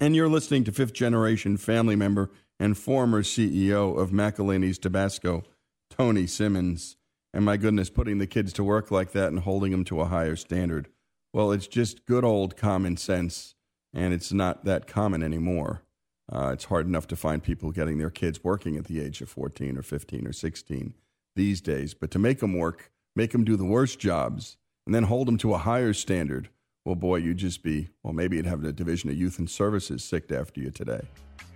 [0.00, 5.42] And you're listening to fifth generation family member and former CEO of McIlhenny's Tabasco,
[5.90, 6.96] Tony Simmons.
[7.34, 10.06] And my goodness, putting the kids to work like that and holding them to a
[10.06, 10.88] higher standard.
[11.32, 13.54] Well, it's just good old common sense,
[13.92, 15.82] and it's not that common anymore.
[16.30, 19.28] Uh, it's hard enough to find people getting their kids working at the age of
[19.28, 20.94] 14 or 15 or 16
[21.36, 21.94] these days.
[21.94, 25.38] But to make them work, make them do the worst jobs, and then hold them
[25.38, 26.48] to a higher standard,
[26.84, 30.02] well, boy, you'd just be, well, maybe you'd have a division of youth and services
[30.02, 31.02] sicked after you today.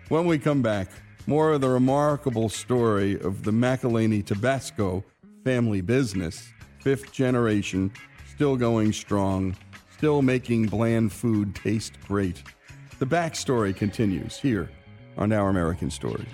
[0.08, 0.90] When we come back,
[1.26, 5.04] more of the remarkable story of the McIlhenny Tabasco
[5.44, 7.92] family business, fifth generation,
[8.30, 9.56] still going strong,
[9.96, 12.42] still making bland food taste great.
[13.02, 14.70] The backstory continues here
[15.18, 16.24] on Our American Stories.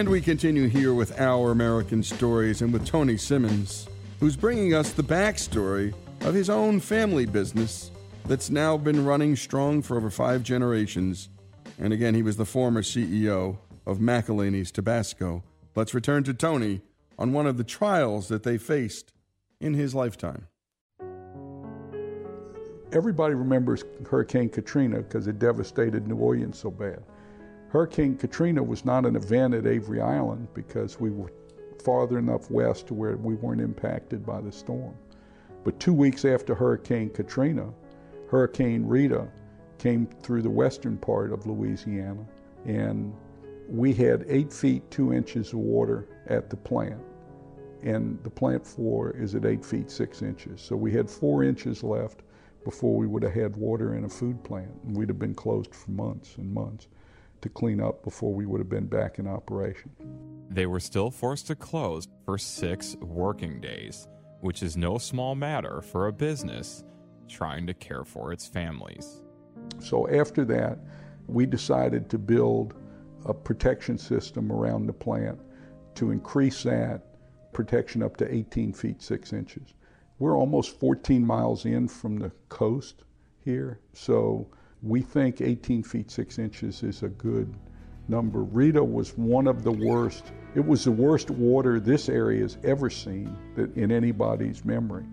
[0.00, 3.86] And we continue here with Our American Stories and with Tony Simmons,
[4.18, 7.90] who's bringing us the backstory of his own family business
[8.24, 11.28] that's now been running strong for over five generations.
[11.78, 15.42] And again, he was the former CEO of McIlhenny's Tabasco.
[15.76, 16.80] Let's return to Tony
[17.18, 19.12] on one of the trials that they faced
[19.60, 20.46] in his lifetime.
[22.92, 27.02] Everybody remembers Hurricane Katrina because it devastated New Orleans so bad.
[27.70, 31.32] Hurricane Katrina was not an event at Avery Island because we were
[31.84, 34.96] farther enough west to where we weren't impacted by the storm.
[35.62, 37.72] But two weeks after Hurricane Katrina,
[38.28, 39.28] Hurricane Rita
[39.78, 42.26] came through the western part of Louisiana,
[42.66, 43.14] and
[43.68, 47.00] we had eight feet two inches of water at the plant.
[47.84, 50.60] And the plant floor is at eight feet six inches.
[50.60, 52.22] So we had four inches left
[52.64, 54.72] before we would have had water in a food plant.
[54.84, 56.88] And we'd have been closed for months and months
[57.42, 59.90] to clean up before we would have been back in operation.
[60.50, 64.08] They were still forced to close for six working days,
[64.40, 66.84] which is no small matter for a business
[67.28, 69.22] trying to care for its families.
[69.78, 70.78] So after that,
[71.26, 72.74] we decided to build
[73.26, 75.38] a protection system around the plant
[75.94, 77.02] to increase that
[77.52, 79.74] protection up to 18 feet 6 inches.
[80.18, 83.04] We're almost 14 miles in from the coast
[83.44, 84.50] here, so
[84.82, 87.54] we think 18 feet 6 inches is a good
[88.08, 88.42] number.
[88.42, 90.32] Rita was one of the worst.
[90.54, 93.36] It was the worst water this area has ever seen
[93.76, 95.04] in anybody's memory.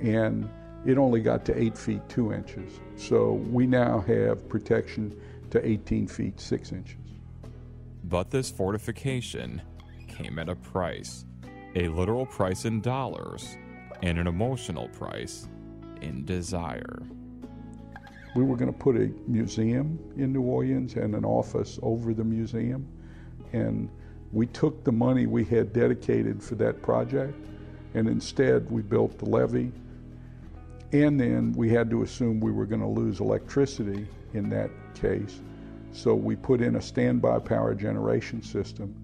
[0.00, 0.48] And
[0.84, 2.80] it only got to 8 feet 2 inches.
[2.96, 5.18] So we now have protection
[5.50, 6.96] to 18 feet 6 inches.
[8.04, 9.62] But this fortification
[10.08, 11.24] came at a price
[11.74, 13.56] a literal price in dollars
[14.02, 15.48] and an emotional price
[16.00, 17.02] in desire.
[18.38, 22.22] We were going to put a museum in New Orleans and an office over the
[22.22, 22.86] museum.
[23.52, 23.90] And
[24.30, 27.34] we took the money we had dedicated for that project,
[27.94, 29.72] and instead we built the levee.
[30.92, 35.40] And then we had to assume we were going to lose electricity in that case.
[35.90, 38.94] So we put in a standby power generation system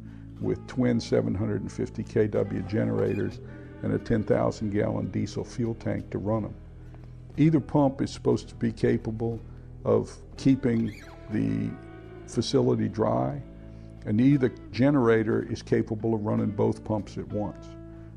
[0.41, 3.41] with twin 750 kW generators
[3.83, 6.55] and a 10,000 gallon diesel fuel tank to run them.
[7.37, 9.41] Either pump is supposed to be capable
[9.85, 11.71] of keeping the
[12.27, 13.43] facility dry,
[14.07, 17.67] and either generator is capable of running both pumps at once.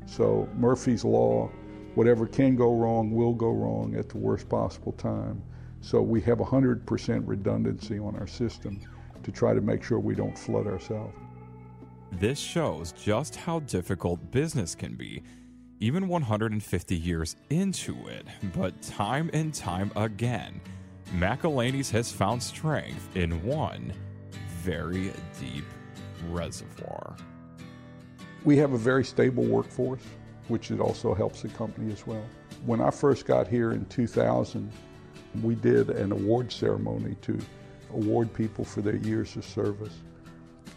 [0.06, 1.50] So Murphy's Law,
[1.94, 5.42] whatever can go wrong will go wrong at the worst possible time.
[5.80, 8.80] So we have 100% redundancy on our system
[9.22, 11.14] to try to make sure we don't flood ourselves.
[12.12, 15.22] This shows just how difficult business can be,
[15.80, 18.26] even 150 years into it.
[18.54, 20.60] But time and time again,
[21.16, 23.92] McIlhenny's has found strength in one
[24.62, 25.64] very deep
[26.28, 27.16] reservoir.
[28.44, 30.02] We have a very stable workforce,
[30.48, 32.24] which it also helps the company as well.
[32.66, 34.70] When I first got here in 2000,
[35.42, 37.38] we did an award ceremony to
[37.92, 39.94] award people for their years of service.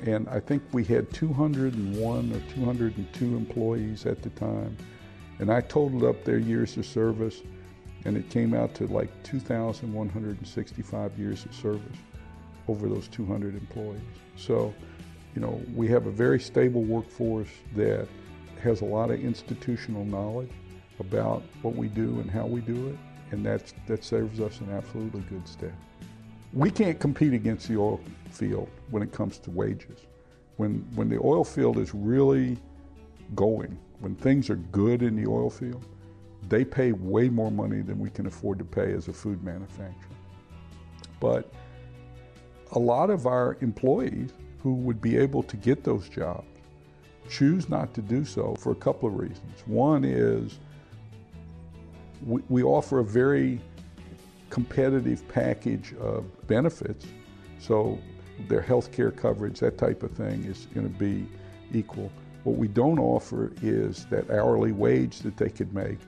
[0.03, 4.75] And I think we had 201 or 202 employees at the time.
[5.39, 7.41] And I totaled up their years of service,
[8.05, 11.97] and it came out to like 2,165 years of service
[12.67, 14.01] over those 200 employees.
[14.37, 14.73] So,
[15.35, 18.07] you know, we have a very stable workforce that
[18.63, 20.51] has a lot of institutional knowledge
[20.99, 22.97] about what we do and how we do it,
[23.31, 25.73] and that's, that serves us in absolutely good stead.
[26.53, 29.99] We can't compete against the oil field when it comes to wages.
[30.57, 32.57] When, when the oil field is really
[33.35, 35.85] going, when things are good in the oil field,
[36.49, 39.95] they pay way more money than we can afford to pay as a food manufacturer.
[41.19, 41.51] But
[42.73, 46.47] a lot of our employees who would be able to get those jobs
[47.29, 49.63] choose not to do so for a couple of reasons.
[49.65, 50.59] One is
[52.25, 53.61] we, we offer a very
[54.51, 57.07] competitive package of benefits.
[57.59, 57.97] So
[58.47, 61.27] their health care coverage, that type of thing is going to be
[61.73, 62.11] equal.
[62.43, 65.99] What we don't offer is that hourly wage that they could make.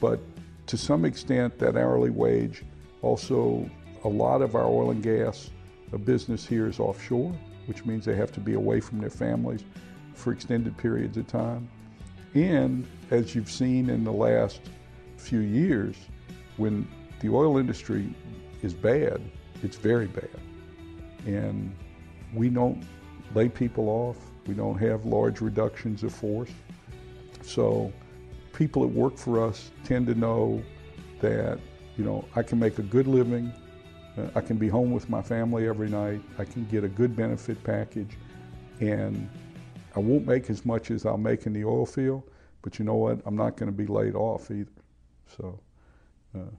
[0.00, 0.20] But
[0.66, 2.64] to some extent, that hourly wage
[3.02, 3.68] also,
[4.04, 5.50] a lot of our oil and gas
[5.92, 7.34] uh, business here is offshore,
[7.66, 9.64] which means they have to be away from their families
[10.14, 11.68] for extended periods of time.
[12.34, 14.60] And as you've seen in the last
[15.16, 15.96] few years,
[16.56, 16.86] when
[17.24, 18.14] the oil industry
[18.60, 19.18] is bad,
[19.62, 20.28] it's very bad.
[21.24, 21.74] And
[22.34, 22.84] we don't
[23.34, 24.18] lay people off.
[24.46, 26.50] We don't have large reductions of force.
[27.40, 27.90] So
[28.52, 30.62] people that work for us tend to know
[31.22, 31.60] that,
[31.96, 33.50] you know, I can make a good living.
[34.18, 36.20] Uh, I can be home with my family every night.
[36.38, 38.18] I can get a good benefit package.
[38.80, 39.30] And
[39.96, 42.24] I won't make as much as I'll make in the oil field,
[42.60, 43.20] but you know what?
[43.24, 44.68] I'm not going to be laid off either.
[45.38, 45.58] So,
[46.36, 46.50] uh,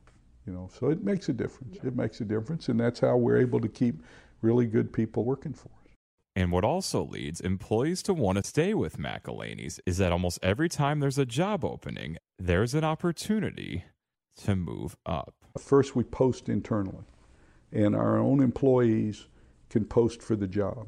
[0.46, 1.78] you know, so it makes a difference.
[1.84, 4.02] It makes a difference, and that's how we're able to keep
[4.41, 5.91] really good people working for us.
[6.36, 10.70] And what also leads employees to want to stay with McIlhenny's is that almost every
[10.70, 13.86] time there's a job opening, there's an opportunity
[14.43, 15.34] to move up.
[15.58, 17.06] First, we post internally,
[17.72, 19.28] and our own employees
[19.70, 20.88] can post for the job.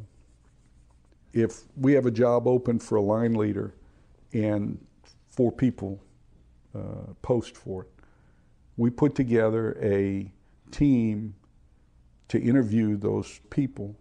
[1.33, 3.73] If we have a job open for a line leader
[4.33, 4.77] and
[5.29, 5.99] four people
[6.75, 7.89] uh, post for it,
[8.77, 10.31] we put together a
[10.71, 11.35] team
[12.27, 13.95] to interview those people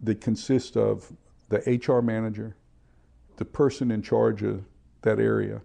[0.00, 1.10] that consist of
[1.48, 2.56] the HR manager,
[3.36, 4.64] the person in charge of
[5.02, 5.62] that area,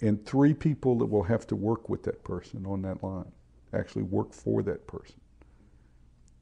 [0.00, 3.30] and three people that will have to work with that person on that line,
[3.72, 5.20] actually work for that person.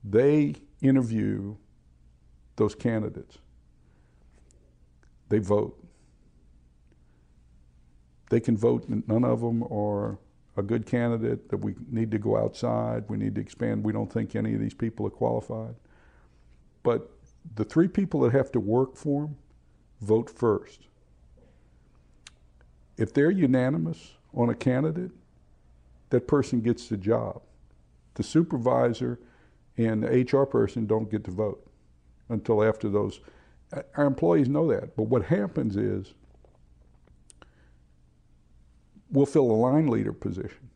[0.05, 1.57] They interview
[2.57, 3.39] those candidates.
[5.29, 5.81] They vote.
[8.31, 10.19] They can vote, none of them are
[10.57, 14.13] a good candidate, that we need to go outside, we need to expand, we don't
[14.13, 15.75] think any of these people are qualified.
[16.83, 17.11] But
[17.57, 19.37] the three people that have to work for them
[20.01, 20.87] vote first.
[22.97, 25.11] If they're unanimous on a candidate,
[26.11, 27.43] that person gets the job.
[28.15, 29.19] The supervisor
[29.77, 31.67] and the HR person don't get to vote
[32.29, 33.21] until after those.
[33.97, 34.95] Our employees know that.
[34.97, 36.15] But what happens is
[39.15, 40.69] we'll fill a line leader position.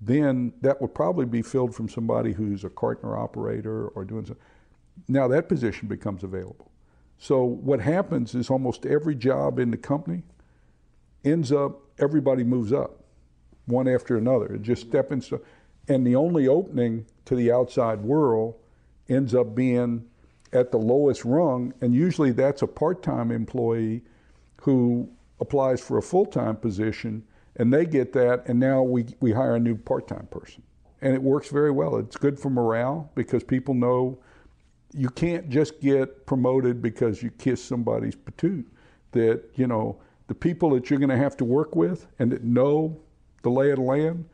[0.00, 4.44] Then that would probably be filled from somebody who's a Kartner operator or doing something.
[5.08, 6.70] Now that position becomes available.
[7.18, 10.24] So what happens is almost every job in the company
[11.24, 13.04] ends up, everybody moves up
[13.66, 14.54] one after another.
[14.54, 15.40] It just stepping stone.
[15.88, 18.56] And the only opening to the outside world
[19.08, 20.04] ends up being
[20.52, 24.02] at the lowest rung, and usually that's a part time employee
[24.60, 25.08] who
[25.40, 27.24] applies for a full time position,
[27.56, 30.62] and they get that, and now we, we hire a new part time person.
[31.00, 31.96] And it works very well.
[31.96, 34.18] It's good for morale because people know
[34.94, 38.64] you can't just get promoted because you kiss somebody's patoot.
[39.12, 42.44] That, you know, the people that you're going to have to work with and that
[42.44, 43.00] know
[43.42, 44.24] the lay of the land,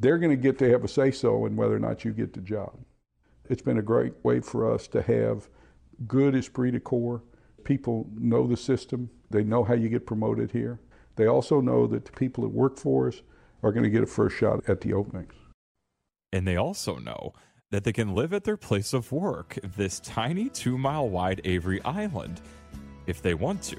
[0.00, 2.32] they're going to get to have a say so in whether or not you get
[2.32, 2.72] the job.
[3.48, 5.48] It's been a great way for us to have
[6.06, 7.22] good esprit de corps.
[7.62, 10.80] People know the system, they know how you get promoted here.
[11.20, 13.20] They also know that the people that work for us
[13.62, 15.34] are going to get a first shot at the openings.
[16.32, 17.34] And they also know
[17.70, 21.78] that they can live at their place of work, this tiny two mile wide Avery
[21.84, 22.40] Island,
[23.06, 23.76] if they want to.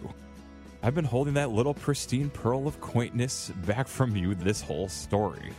[0.84, 5.52] I've been holding that little pristine pearl of quaintness back from you this whole story.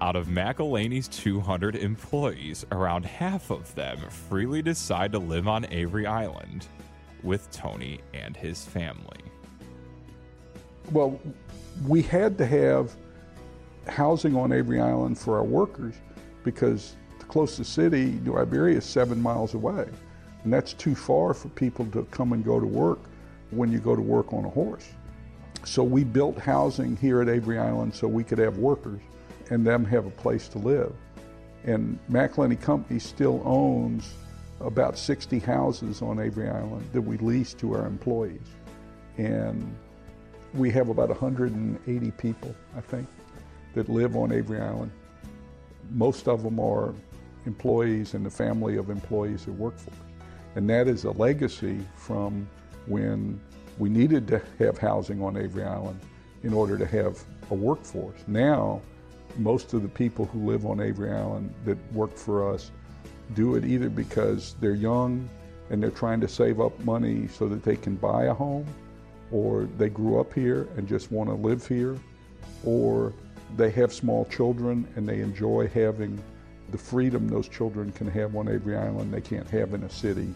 [0.00, 6.06] Out of McIlhenny's 200 employees, around half of them freely decide to live on Avery
[6.06, 6.66] Island
[7.22, 9.29] with Tony and his family.
[10.90, 11.20] Well,
[11.86, 12.96] we had to have
[13.86, 15.94] housing on Avery Island for our workers
[16.42, 19.86] because the closest city, New Iberia, is seven miles away.
[20.42, 22.98] And that's too far for people to come and go to work
[23.50, 24.88] when you go to work on a horse.
[25.64, 29.00] So we built housing here at Avery Island so we could have workers
[29.50, 30.92] and them have a place to live.
[31.64, 34.14] And McIlhenny Company still owns
[34.60, 38.40] about 60 houses on Avery Island that we lease to our employees.
[39.18, 39.76] And
[40.54, 43.06] we have about 180 people, I think,
[43.74, 44.90] that live on Avery Island.
[45.90, 46.94] Most of them are
[47.46, 49.96] employees and the family of employees that work for us.
[50.56, 52.48] And that is a legacy from
[52.86, 53.40] when
[53.78, 56.00] we needed to have housing on Avery Island
[56.42, 58.18] in order to have a workforce.
[58.26, 58.80] Now,
[59.36, 62.72] most of the people who live on Avery Island that work for us
[63.34, 65.28] do it either because they're young
[65.70, 68.66] and they're trying to save up money so that they can buy a home,
[69.32, 71.98] or they grew up here and just want to live here,
[72.64, 73.12] or
[73.56, 76.22] they have small children and they enjoy having
[76.70, 80.32] the freedom those children can have on Avery Island they can't have in a city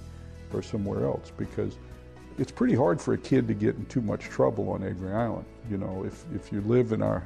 [0.53, 1.78] or somewhere else because
[2.38, 5.45] it's pretty hard for a kid to get in too much trouble on Avery Island.
[5.70, 7.24] You know, if, if you live in our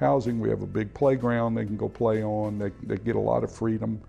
[0.00, 0.40] housing.
[0.40, 2.58] We have a big playground they can go play on.
[2.58, 4.00] They, they get a lot of freedom.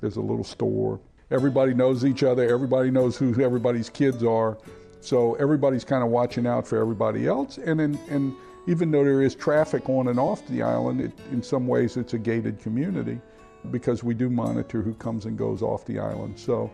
[0.00, 1.00] There's a little store.
[1.30, 2.46] Everybody knows each other.
[2.46, 4.58] Everybody knows who everybody's kids are.
[5.00, 7.58] So everybody's kind of watching out for everybody else.
[7.58, 8.34] And, in, and
[8.66, 12.14] even though there is traffic on and off the island, it, in some ways it's
[12.14, 13.20] a gated community
[13.70, 16.38] because we do monitor who comes and goes off the island.
[16.38, 16.70] So,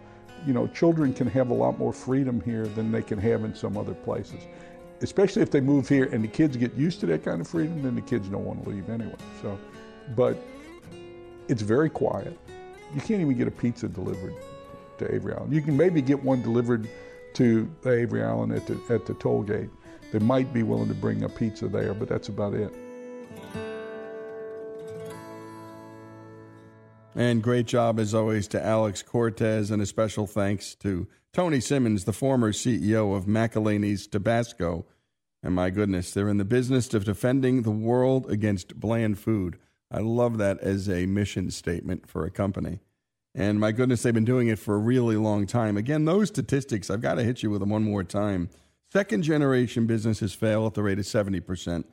[0.46, 3.54] you know, children can have a lot more freedom here than they can have in
[3.54, 4.46] some other places
[5.02, 7.82] especially if they move here and the kids get used to that kind of freedom,
[7.82, 9.14] then the kids don't want to leave anyway.
[9.42, 9.58] So,
[10.16, 10.36] but
[11.48, 12.38] it's very quiet.
[12.94, 14.34] You can't even get a pizza delivered
[14.98, 15.52] to Avery Island.
[15.52, 16.88] You can maybe get one delivered
[17.34, 19.70] to Avery Island at the, at the toll gate.
[20.12, 22.72] They might be willing to bring a pizza there, but that's about it.
[27.14, 32.04] And great job, as always, to Alex Cortez, and a special thanks to Tony Simmons,
[32.04, 34.86] the former CEO of McIlhenny's Tabasco.
[35.42, 39.58] And my goodness, they're in the business of defending the world against bland food.
[39.90, 42.80] I love that as a mission statement for a company.
[43.34, 45.76] And my goodness, they've been doing it for a really long time.
[45.76, 48.50] Again, those statistics, I've got to hit you with them one more time.
[48.92, 51.84] Second generation businesses fail at the rate of 70%,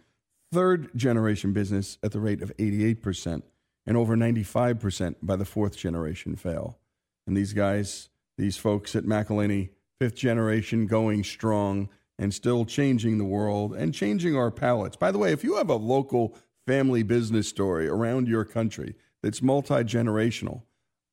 [0.52, 3.42] third generation business at the rate of 88%,
[3.88, 6.78] and over 95% by the fourth generation fail.
[7.26, 11.88] And these guys, these folks at McIlhenny, fifth generation going strong,
[12.18, 14.98] and still changing the world and changing our palates.
[14.98, 16.36] By the way, if you have a local
[16.68, 20.64] family business story around your country that's multi generational,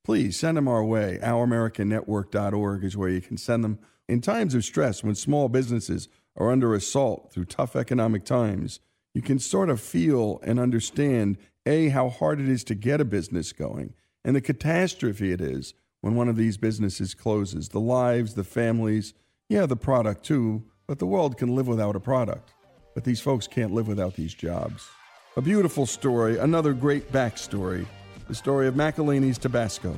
[0.07, 1.19] please send them our way.
[1.21, 3.77] OurAmericanNetwork.org is where you can send them.
[4.09, 8.79] In times of stress, when small businesses are under assault through tough economic times,
[9.15, 13.05] you can sort of feel and understand A, how hard it is to get a
[13.05, 13.95] business going,
[14.25, 17.71] and the catastrophe it is when one of these businesses closes.
[17.71, 19.13] The lives, the families,
[19.49, 22.55] yeah, the product too, but the world can live without a product.
[22.95, 24.89] But these folks can't live without these jobs.
[25.37, 27.87] A beautiful story, another great backstory
[28.29, 29.95] the story of McIlhenny's Tabasco,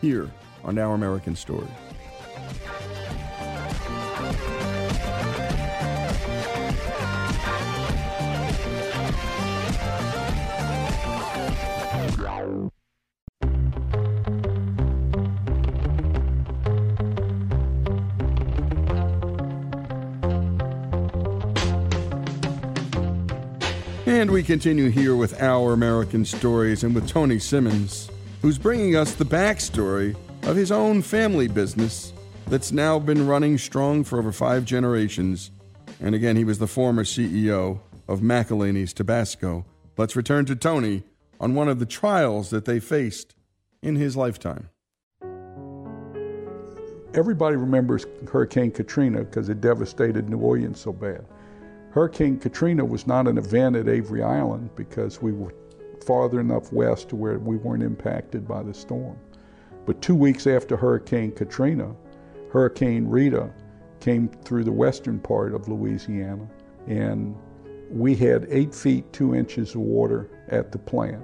[0.00, 0.30] here
[0.64, 1.68] on Our American Stories.
[24.04, 29.14] And we continue here with Our American Stories and with Tony Simmons, who's bringing us
[29.14, 32.12] the backstory of his own family business
[32.48, 35.52] that's now been running strong for over five generations.
[36.00, 37.78] And again, he was the former CEO
[38.08, 39.64] of McIlhenny's Tabasco.
[39.96, 41.04] Let's return to Tony
[41.38, 43.36] on one of the trials that they faced
[43.82, 44.68] in his lifetime.
[47.14, 51.24] Everybody remembers Hurricane Katrina because it devastated New Orleans so bad.
[51.92, 55.52] Hurricane Katrina was not an event at Avery Island because we were
[56.06, 59.18] farther enough west to where we weren't impacted by the storm.
[59.84, 61.94] But two weeks after Hurricane Katrina,
[62.50, 63.52] Hurricane Rita
[64.00, 66.48] came through the western part of Louisiana,
[66.86, 67.36] and
[67.90, 71.22] we had eight feet two inches of water at the plant.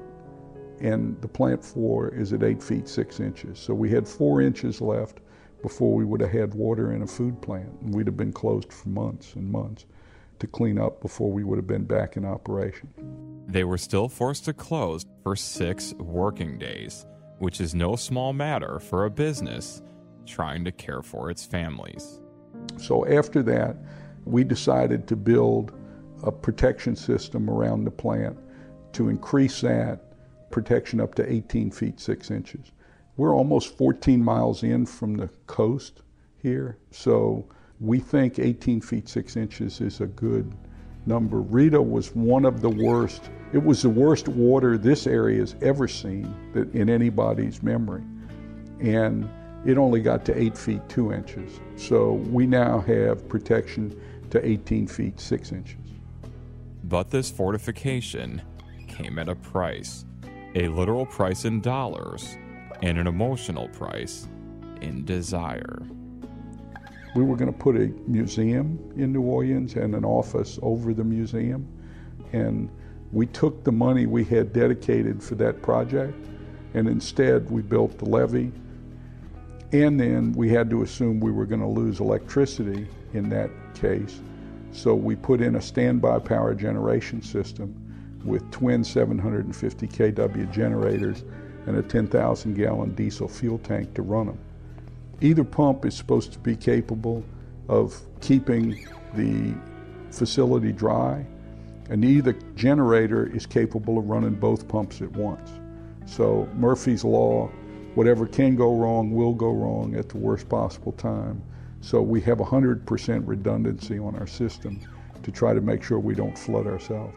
[0.81, 3.59] And the plant floor is at eight feet six inches.
[3.59, 5.21] So we had four inches left
[5.63, 8.71] before we would have had water in a food plant, and we'd have been closed
[8.71, 9.87] for months and months
[10.41, 12.89] to clean up before we would have been back in operation.
[13.47, 17.07] They were still forced to close for six working days,
[17.39, 19.83] which is no small matter for a business
[20.27, 22.21] trying to care for its families.
[22.77, 23.77] So after that,
[24.25, 25.73] we decided to build
[26.23, 28.37] a protection system around the plant
[28.93, 30.01] to increase that
[30.51, 32.73] protection up to 18 feet 6 inches.
[33.17, 36.03] We're almost 14 miles in from the coast
[36.37, 37.49] here, so
[37.81, 40.53] we think 18 feet 6 inches is a good
[41.07, 41.41] number.
[41.41, 43.31] Rita was one of the worst.
[43.53, 46.35] It was the worst water this area has ever seen
[46.73, 48.03] in anybody's memory.
[48.81, 49.29] And
[49.65, 51.61] it only got to 8 feet 2 inches.
[51.77, 54.01] So we now have protection
[54.31, 55.77] to 18 feet 6 inches.
[56.85, 58.43] But this fortification
[58.87, 60.05] came at a price
[60.55, 62.37] a literal price in dollars
[62.83, 64.29] and an emotional price
[64.81, 65.83] in desire
[67.15, 71.05] we were going to put a museum in New Orleans and an office over the
[71.05, 71.67] museum.
[72.33, 72.71] And
[73.13, 76.15] we took the money we had dedicated for that project,
[76.75, 78.53] and instead we built the levee.
[79.73, 84.21] And then we had to assume we were going to lose electricity in that case.
[84.73, 87.75] So we put in a standby power generation system
[88.25, 91.25] with twin 750 kW generators
[91.67, 94.39] and a 10,000 gallon diesel fuel tank to run them.
[95.21, 97.25] Either pump is supposed to be capable
[97.69, 99.55] of keeping the
[100.11, 101.27] facility dry,
[101.91, 105.51] and either generator is capable of running both pumps at once.
[106.07, 107.49] So Murphy's Law,
[107.95, 111.43] whatever can go wrong will go wrong at the worst possible time.
[111.81, 114.81] So we have 100% redundancy on our system
[115.23, 117.15] to try to make sure we don't flood ourselves.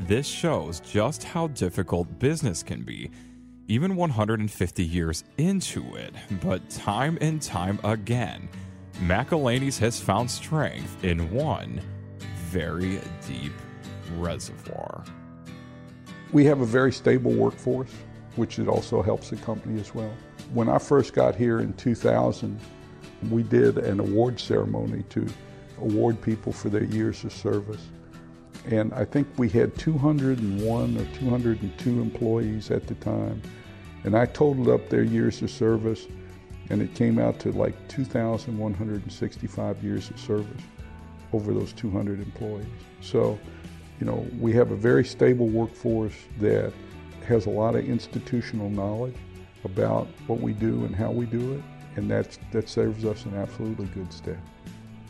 [0.00, 3.10] This shows just how difficult business can be
[3.68, 8.48] even 150 years into it, but time and time again,
[9.00, 11.80] McIlhenny's has found strength in one
[12.48, 13.52] very deep
[14.16, 15.04] reservoir.
[16.32, 17.92] We have a very stable workforce,
[18.36, 20.12] which it also helps the company as well.
[20.52, 22.60] When I first got here in 2000,
[23.30, 25.26] we did an award ceremony to
[25.80, 27.82] award people for their years of service.
[28.66, 33.40] And I think we had 201 or 202 employees at the time.
[34.06, 36.06] And I totaled up their years of service,
[36.70, 40.62] and it came out to like 2,165 years of service
[41.32, 42.66] over those 200 employees.
[43.00, 43.36] So,
[43.98, 46.72] you know, we have a very stable workforce that
[47.26, 49.16] has a lot of institutional knowledge
[49.64, 51.62] about what we do and how we do it,
[51.96, 54.40] and that's, that serves us in absolutely good stead.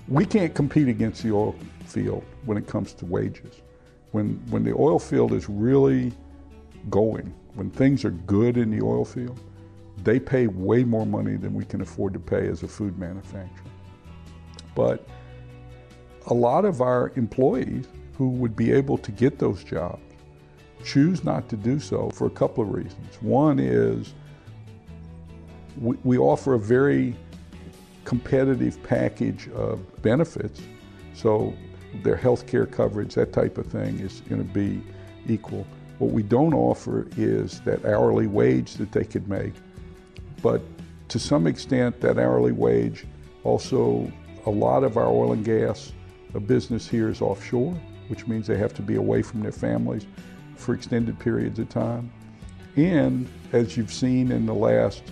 [0.09, 3.61] We can't compete against the oil field when it comes to wages.
[4.13, 6.13] When, when the oil field is really
[6.89, 9.41] going, when things are good in the oil field,
[10.05, 13.71] they pay way more money than we can afford to pay as a food manufacturer.
[14.75, 15.09] But
[16.27, 17.87] a lot of our employees
[18.19, 20.03] who would be able to get those jobs
[20.85, 23.17] choose not to do so for a couple of reasons.
[23.21, 24.15] One is
[25.81, 27.17] we, we offer a very
[28.05, 30.61] competitive package of benefits,
[31.15, 31.55] so
[32.03, 34.83] their health care coverage, that type of thing, is going to be
[35.27, 35.67] equal.
[35.99, 39.55] What we don't offer is that hourly wage that they could make,
[40.43, 40.61] but
[41.09, 43.07] to some extent, that hourly wage
[43.45, 44.11] also,
[44.45, 45.93] a lot of our oil and gas
[46.35, 47.75] uh, business here is offshore,
[48.09, 50.07] which means they have to be away from their families
[50.57, 52.13] for extended periods of time.
[52.75, 55.03] And as you've seen in the last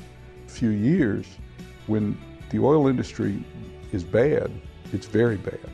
[0.49, 1.27] few years,
[1.87, 2.19] when
[2.51, 3.45] the oil industry
[3.93, 4.51] is bad,
[4.93, 5.71] it's very bad.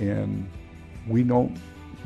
[0.00, 0.50] And
[1.06, 1.56] we don't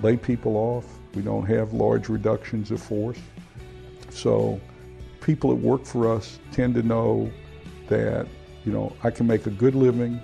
[0.03, 0.85] lay people off,
[1.15, 3.19] we don't have large reductions of force.
[4.11, 4.61] So
[5.21, 7.31] people that work for us tend to know
[7.89, 8.27] that,
[8.65, 10.21] you know, I can make a good living,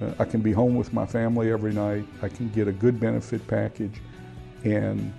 [0.00, 3.00] uh, I can be home with my family every night, I can get a good
[3.00, 4.00] benefit package,
[4.64, 5.12] and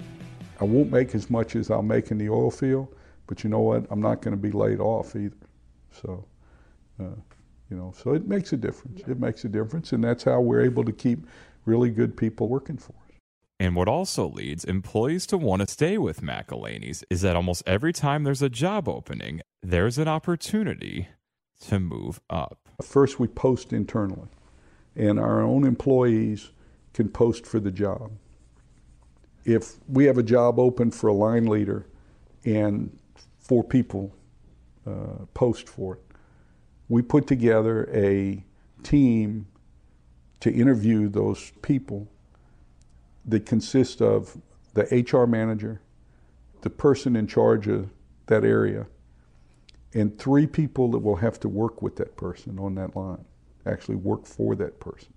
[0.60, 2.93] I won't make as much as I'll make in the oil field,
[3.28, 3.86] but you know what?
[3.89, 5.36] I'm not going to be laid off either.
[5.91, 6.26] So,
[6.99, 7.16] uh,
[7.70, 9.01] you know, so it makes a difference.
[9.07, 11.28] It makes a difference, and that's how we're able to keep
[11.66, 12.99] really good people working for us.
[13.60, 17.91] And what also leads employees to want to stay with McIlhenny's is that almost every
[17.91, 21.10] time there's a job opening, there's an opportunity
[21.68, 22.70] to move up.
[22.82, 24.30] First, we post internally,
[24.95, 26.51] and our own employees
[26.93, 28.12] can post for the job.
[29.43, 31.86] If we have a job open for a line leader
[32.45, 32.97] and
[33.39, 34.16] four people
[34.88, 36.01] uh, post for it,
[36.88, 38.41] we put together a
[38.84, 39.47] team
[40.39, 42.07] to interview those people
[43.30, 44.38] that consist of
[44.73, 45.82] the HR manager,
[46.61, 47.89] the person in charge of
[48.27, 48.88] that area,
[49.93, 53.25] and three people that will have to work with that person on that line,
[53.65, 55.13] actually work for that person.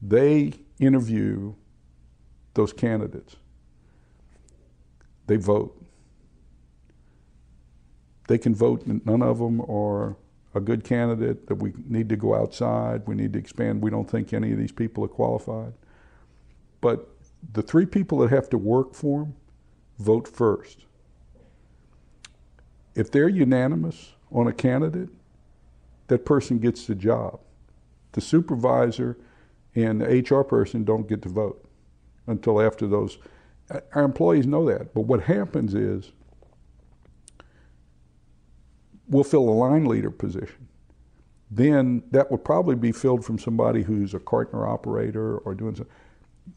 [0.00, 1.54] They interview
[2.54, 3.36] those candidates.
[5.26, 5.78] They vote.
[8.28, 10.16] They can vote, none of them are
[10.54, 14.08] a good candidate, that we need to go outside, we need to expand, we don't
[14.10, 15.72] think any of these people are qualified.
[16.82, 17.08] But
[17.54, 19.36] the three people that have to work for them
[19.98, 20.84] vote first.
[22.94, 25.08] If they're unanimous on a candidate,
[26.08, 27.40] that person gets the job.
[28.12, 29.16] The supervisor
[29.74, 31.64] and the HR person don't get to vote
[32.26, 33.16] until after those.
[33.94, 34.92] Our employees know that.
[34.92, 36.12] But what happens is
[39.08, 40.68] we'll fill a line leader position.
[41.50, 45.94] Then that would probably be filled from somebody who's a Cartner operator or doing something.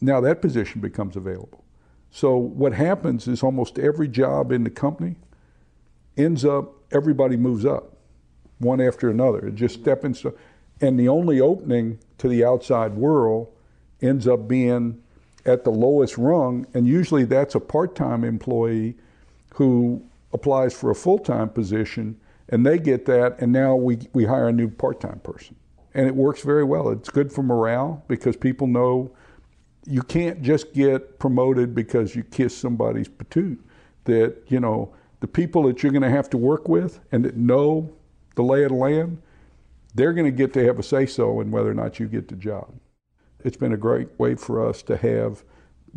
[0.02, 1.64] Now that position becomes available.
[2.12, 5.16] So what happens is almost every job in the company
[6.18, 7.98] ends up, everybody moves up
[8.60, 9.48] one after another.
[9.48, 10.34] It just stepping stone.
[10.82, 13.52] And the only opening to the outside world
[14.02, 15.02] ends up being
[15.46, 18.96] at the lowest rung, and usually that's a part time employee
[19.54, 22.20] who applies for a full time position,
[22.50, 25.56] and they get that, and now we, we hire a new part time person.
[25.94, 26.90] And it works very well.
[26.90, 29.12] It's good for morale because people know
[29.86, 33.60] you can't just get promoted because you kiss somebody's patoot.
[34.06, 37.36] That, you know, the people that you're going to have to work with and that
[37.36, 37.92] know
[38.36, 39.22] the lay of the land,
[39.94, 42.28] they're going to get to have a say so in whether or not you get
[42.28, 42.74] the job.
[43.44, 45.44] It's been a great way for us to have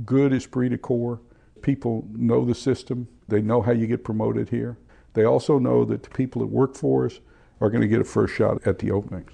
[0.05, 1.21] good esprit de corps.
[1.63, 4.79] People know the system, they know how you get promoted here.
[5.15, 7.21] They also know that the people that work for us
[7.61, 9.33] are going to get a first shot at the openings.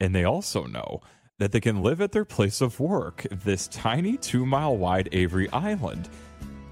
[0.00, 1.00] And they also know
[1.38, 5.48] that they can live at their place of work, this tiny two mile wide Avery
[5.52, 6.08] Island,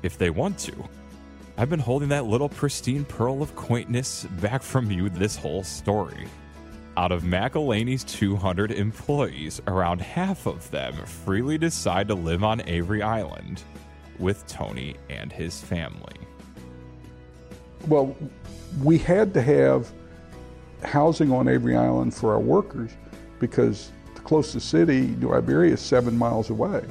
[0.02, 0.74] if they want to.
[1.56, 6.26] I've been holding that little pristine pearl of quaintness back from you this whole story.
[6.96, 13.02] Out of McIlhenny's 200 employees, around half of them freely decide to live on Avery
[13.02, 13.62] Island
[14.18, 16.16] with Tony and his family.
[17.86, 18.16] Well,
[18.82, 19.92] we had to have
[20.82, 22.90] housing on Avery Island for our workers
[23.38, 23.92] because
[24.26, 26.84] closest city, New Iberia, is seven miles away.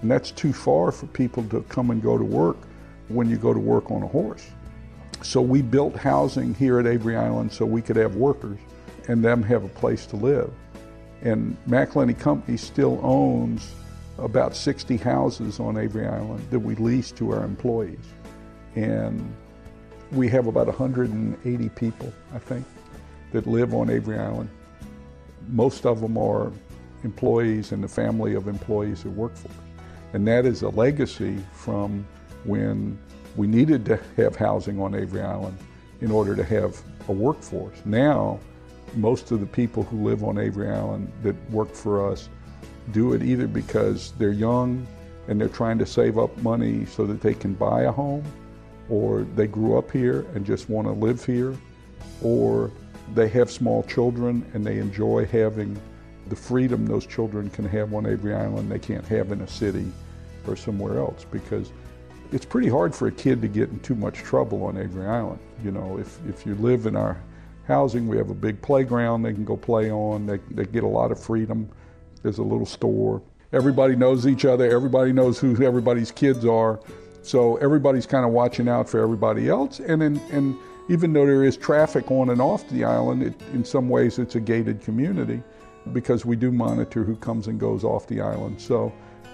[0.00, 2.56] And that's too far for people to come and go to work
[3.08, 4.50] when you go to work on a horse.
[5.22, 8.58] So we built housing here at Avery Island so we could have workers
[9.06, 10.50] and them have a place to live.
[11.20, 13.74] And McIlhenny Company still owns
[14.16, 17.98] about 60 houses on Avery Island that we lease to our employees.
[18.76, 19.34] And
[20.12, 22.64] we have about 180 people, I think,
[23.32, 24.48] that live on Avery Island.
[25.48, 26.52] Most of them are
[27.08, 29.54] employees and the family of employees who work for us.
[30.12, 32.06] And that is a legacy from
[32.44, 32.98] when
[33.36, 35.56] we needed to have housing on Avery Island
[36.00, 36.70] in order to have
[37.08, 37.78] a workforce.
[37.84, 38.38] Now,
[38.94, 42.28] most of the people who live on Avery Island that work for us
[42.92, 44.86] do it either because they're young
[45.28, 48.24] and they're trying to save up money so that they can buy a home,
[48.88, 51.54] or they grew up here and just want to live here,
[52.22, 52.70] or
[53.14, 55.78] they have small children and they enjoy having
[56.28, 59.90] the freedom those children can have on Avery Island they can't have in a city
[60.46, 61.72] or somewhere else because
[62.32, 65.38] it's pretty hard for a kid to get in too much trouble on Avery Island.
[65.64, 67.16] You know, if, if you live in our
[67.66, 70.88] housing, we have a big playground they can go play on, they, they get a
[70.88, 71.68] lot of freedom.
[72.22, 73.22] There's a little store.
[73.52, 76.80] Everybody knows each other, everybody knows who everybody's kids are.
[77.22, 79.80] So everybody's kind of watching out for everybody else.
[79.80, 80.56] And, in, and
[80.88, 84.34] even though there is traffic on and off the island, it, in some ways it's
[84.34, 85.42] a gated community
[85.92, 88.60] because we do monitor who comes and goes off the island.
[88.60, 88.92] So,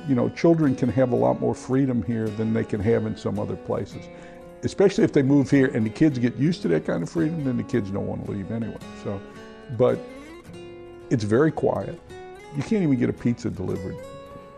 [0.09, 3.16] you know, children can have a lot more freedom here than they can have in
[3.16, 4.07] some other places.
[4.62, 7.44] Especially if they move here and the kids get used to that kind of freedom,
[7.44, 8.78] then the kids don't want to leave anyway.
[9.02, 9.20] So,
[9.76, 9.98] but
[11.11, 12.00] it's very quiet.
[12.57, 13.96] You can't even get a pizza delivered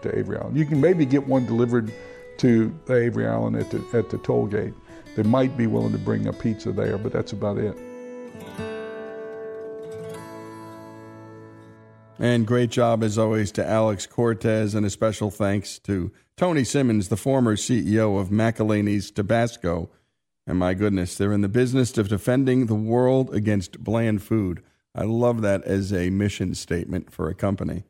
[0.02, 0.56] to Avery Island.
[0.56, 1.92] You can maybe get one delivered
[2.38, 4.74] to Avery Island at the, at the toll gate.
[5.16, 7.76] They might be willing to bring a pizza there, but that's about it.
[12.18, 17.08] And great job, as always, to Alex Cortez, and a special thanks to Tony Simmons,
[17.08, 19.90] the former CEO of McIlhenny's Tabasco.
[20.46, 24.62] And my goodness, they're in the business of defending the world against bland food.
[24.94, 27.84] I love that as a mission statement for a company.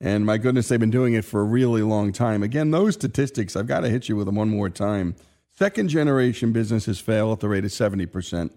[0.00, 2.42] And my goodness, they've been doing it for a really long time.
[2.42, 5.14] Again, those statistics, I've got to hit you with them one more time.
[5.56, 8.50] Second generation businesses fail at the rate of 70%,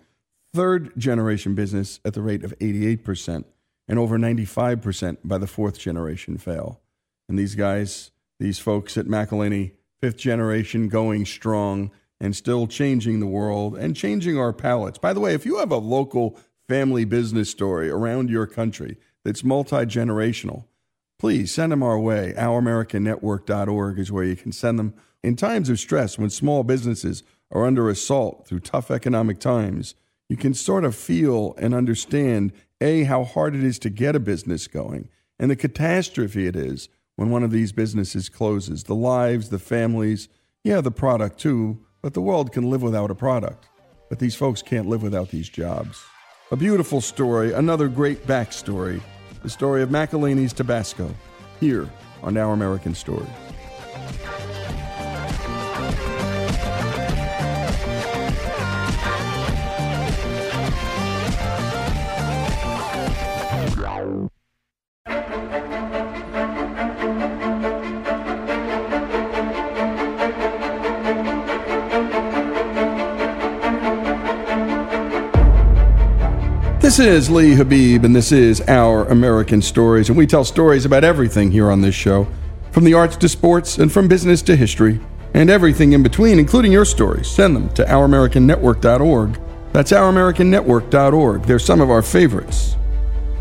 [0.53, 3.43] third generation business at the rate of 88%,
[3.87, 6.81] and over 95% by the fourth generation fail.
[7.27, 13.27] And these guys, these folks at McIlhenny, fifth generation, going strong and still changing the
[13.27, 14.97] world and changing our palates.
[14.97, 19.43] By the way, if you have a local family business story around your country that's
[19.43, 20.65] multi generational,
[21.19, 22.33] please send them our way.
[22.37, 24.93] OurAmericanNetwork.org is where you can send them.
[25.23, 29.93] In times of stress, when small businesses are under assault through tough economic times,
[30.29, 34.19] you can sort of feel and understand A, how hard it is to get a
[34.19, 35.07] business going,
[35.39, 38.85] and the catastrophe it is when one of these businesses closes.
[38.85, 40.27] The lives, the families,
[40.63, 43.69] yeah, the product too, but the world can live without a product.
[44.09, 46.03] But these folks can't live without these jobs.
[46.51, 49.01] A beautiful story, another great backstory
[49.43, 51.13] the story of McIlhenny's Tabasco,
[51.59, 51.89] here
[52.21, 53.27] on Our American Stories.
[76.81, 80.09] This is Lee Habib, and this is Our American Stories.
[80.09, 82.27] And we tell stories about everything here on this show
[82.71, 84.99] from the arts to sports, and from business to history,
[85.33, 87.29] and everything in between, including your stories.
[87.29, 89.39] Send them to OurAmericanNetwork.org.
[89.73, 91.43] That's OurAmericanNetwork.org.
[91.43, 92.75] They're some of our favorites.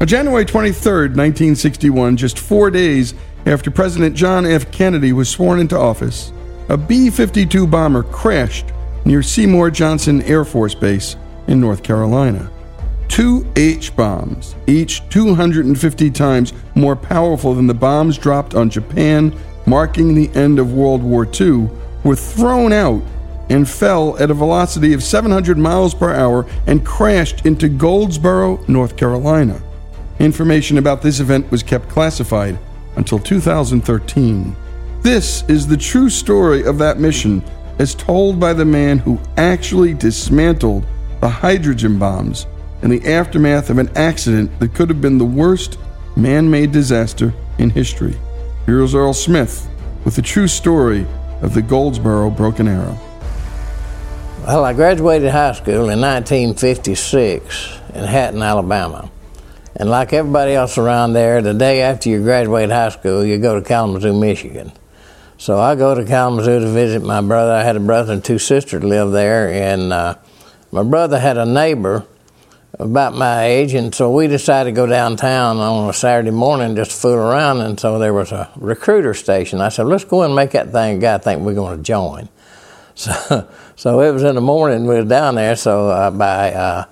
[0.00, 3.14] On January 23rd, 1961, just four days
[3.46, 4.70] after President John F.
[4.72, 6.32] Kennedy was sworn into office,
[6.68, 8.66] a B 52 bomber crashed
[9.04, 11.16] near Seymour Johnson Air Force Base
[11.48, 12.50] in North Carolina
[13.10, 19.36] two H bombs, each 250 times more powerful than the bombs dropped on Japan,
[19.66, 21.68] marking the end of World War II,
[22.04, 23.02] were thrown out
[23.50, 28.96] and fell at a velocity of 700 miles per hour and crashed into Goldsboro, North
[28.96, 29.60] Carolina.
[30.20, 32.58] Information about this event was kept classified
[32.96, 34.54] until 2013.
[35.00, 37.42] This is the true story of that mission
[37.78, 40.84] as told by the man who actually dismantled
[41.22, 42.46] the hydrogen bombs
[42.82, 45.78] in the aftermath of an accident that could have been the worst
[46.16, 48.14] man made disaster in history.
[48.66, 49.70] Here's Earl Smith
[50.04, 51.06] with the true story
[51.40, 52.98] of the Goldsboro Broken Arrow.
[54.42, 59.09] Well, I graduated high school in 1956 in Hatton, Alabama.
[59.76, 63.58] And like everybody else around there, the day after you graduate high school, you go
[63.58, 64.72] to Kalamazoo, Michigan.
[65.38, 67.52] So I go to Kalamazoo to visit my brother.
[67.52, 70.16] I had a brother and two sisters live there, and uh,
[70.70, 72.04] my brother had a neighbor
[72.78, 76.90] about my age, and so we decided to go downtown on a Saturday morning just
[76.90, 77.60] to fool around.
[77.60, 79.60] And so there was a recruiter station.
[79.60, 82.28] I said, "Let's go and make that thing." Guy think we're going to join.
[82.96, 84.82] So, so it was in the morning.
[84.82, 85.56] We were down there.
[85.56, 86.84] So uh, by uh,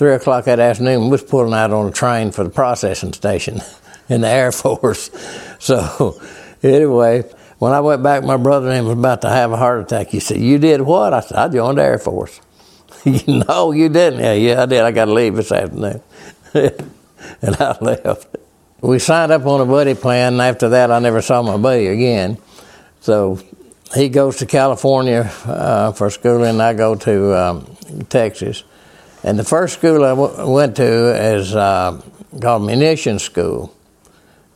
[0.00, 3.60] three o'clock that afternoon, was pulling out on a train for the processing station
[4.08, 5.10] in the Air Force.
[5.60, 6.18] So
[6.62, 7.20] anyway,
[7.58, 10.08] when I went back, my brother was about to have a heart attack.
[10.08, 12.40] He said, "You did what?" I said, "I joined the Air Force."
[13.26, 14.20] no, you didn't.
[14.20, 14.80] Yeah, yeah, I did.
[14.80, 16.00] I got to leave this afternoon.
[16.54, 18.38] and I left.
[18.80, 21.88] we signed up on a buddy plan, and after that, I never saw my buddy
[21.88, 22.38] again.
[23.02, 23.38] So
[23.94, 27.76] he goes to California uh, for school, and I go to um,
[28.08, 28.64] Texas.
[29.22, 32.00] And the first school I w- went to is uh,
[32.40, 33.74] called Munition School.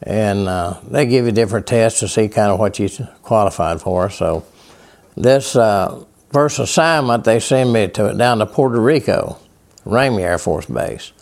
[0.03, 2.89] And uh, they give you different tests to see kind of what you
[3.23, 4.11] qualified for.
[4.11, 4.45] So
[5.17, 9.39] this uh, first assignment, they send me to down to Puerto Rico,
[9.87, 11.13] Ramey Air Force Base.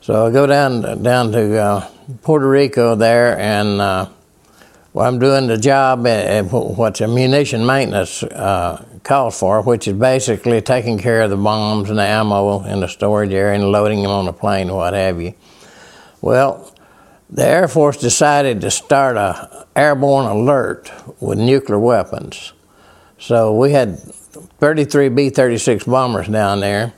[0.00, 1.88] So I go down down to uh,
[2.22, 4.08] Puerto Rico there, and uh,
[4.94, 9.88] well, I'm doing the job at, at what the munition maintenance uh, calls for, which
[9.88, 13.72] is basically taking care of the bombs and the ammo in the storage area and
[13.72, 15.34] loading them on the plane what have you.
[16.20, 16.72] Well,
[17.28, 22.52] the Air Force decided to start a airborne alert with nuclear weapons.
[23.18, 26.92] So we had 33 B-36 bombers down there.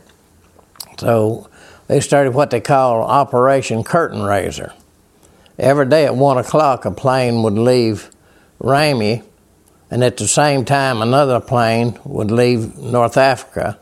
[0.98, 1.48] So
[1.86, 4.74] they started what they call Operation Curtain Raiser.
[5.58, 8.10] Every day at one o'clock, a plane would leave
[8.60, 9.22] Ramey,
[9.90, 13.78] and at the same time, another plane would leave North Africa.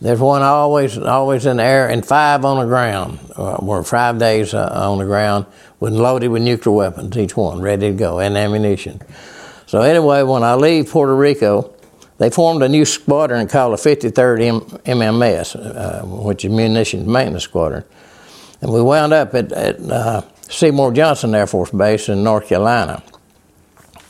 [0.00, 3.18] There's one always, always in the air, and five on the ground.
[3.36, 5.44] Uh, were five days uh, on the ground,
[5.78, 9.02] with loaded with nuclear weapons, each one ready to go, and ammunition.
[9.66, 11.74] So anyway, when I leave Puerto Rico,
[12.16, 14.60] they formed a new squadron called the 53rd M-
[15.00, 17.84] MMS, uh, which is Munitions Maintenance Squadron.
[18.62, 23.02] And we wound up at, at uh, Seymour Johnson Air Force Base in North Carolina.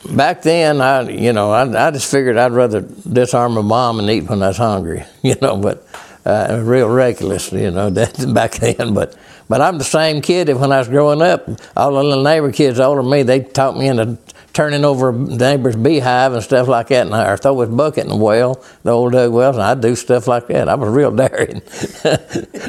[0.09, 4.09] Back then, I you know I, I just figured I'd rather disarm a bomb and
[4.09, 5.57] eat when I was hungry, you know.
[5.57, 5.87] But
[6.25, 8.95] uh, real reckless, you know, that back then.
[8.95, 9.15] But
[9.47, 11.47] but I'm the same kid that when I was growing up.
[11.77, 14.17] All the little neighbor kids older than me, they taught me into
[14.53, 18.05] turning over the neighbor's beehive and stuff like that, and I, or throw his bucket
[18.05, 20.67] in the well, the old dug wells, and I'd do stuff like that.
[20.67, 21.61] I was real daring.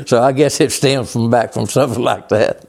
[0.06, 2.66] so I guess it stems from back from something like that.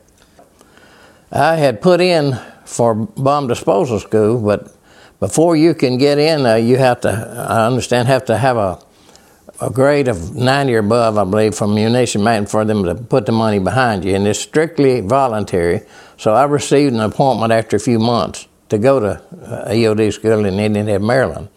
[1.36, 4.72] I had put in for bomb disposal school, but
[5.20, 8.80] before you can get in, uh, you have to, I understand, have to have a,
[9.60, 13.26] a grade of 90 or above, I believe, from munition Man for them to put
[13.26, 14.14] the money behind you.
[14.16, 15.82] And it's strictly voluntary.
[16.18, 19.10] So I received an appointment after a few months to go to
[19.44, 21.50] uh, EOD school in Indian Head, Maryland.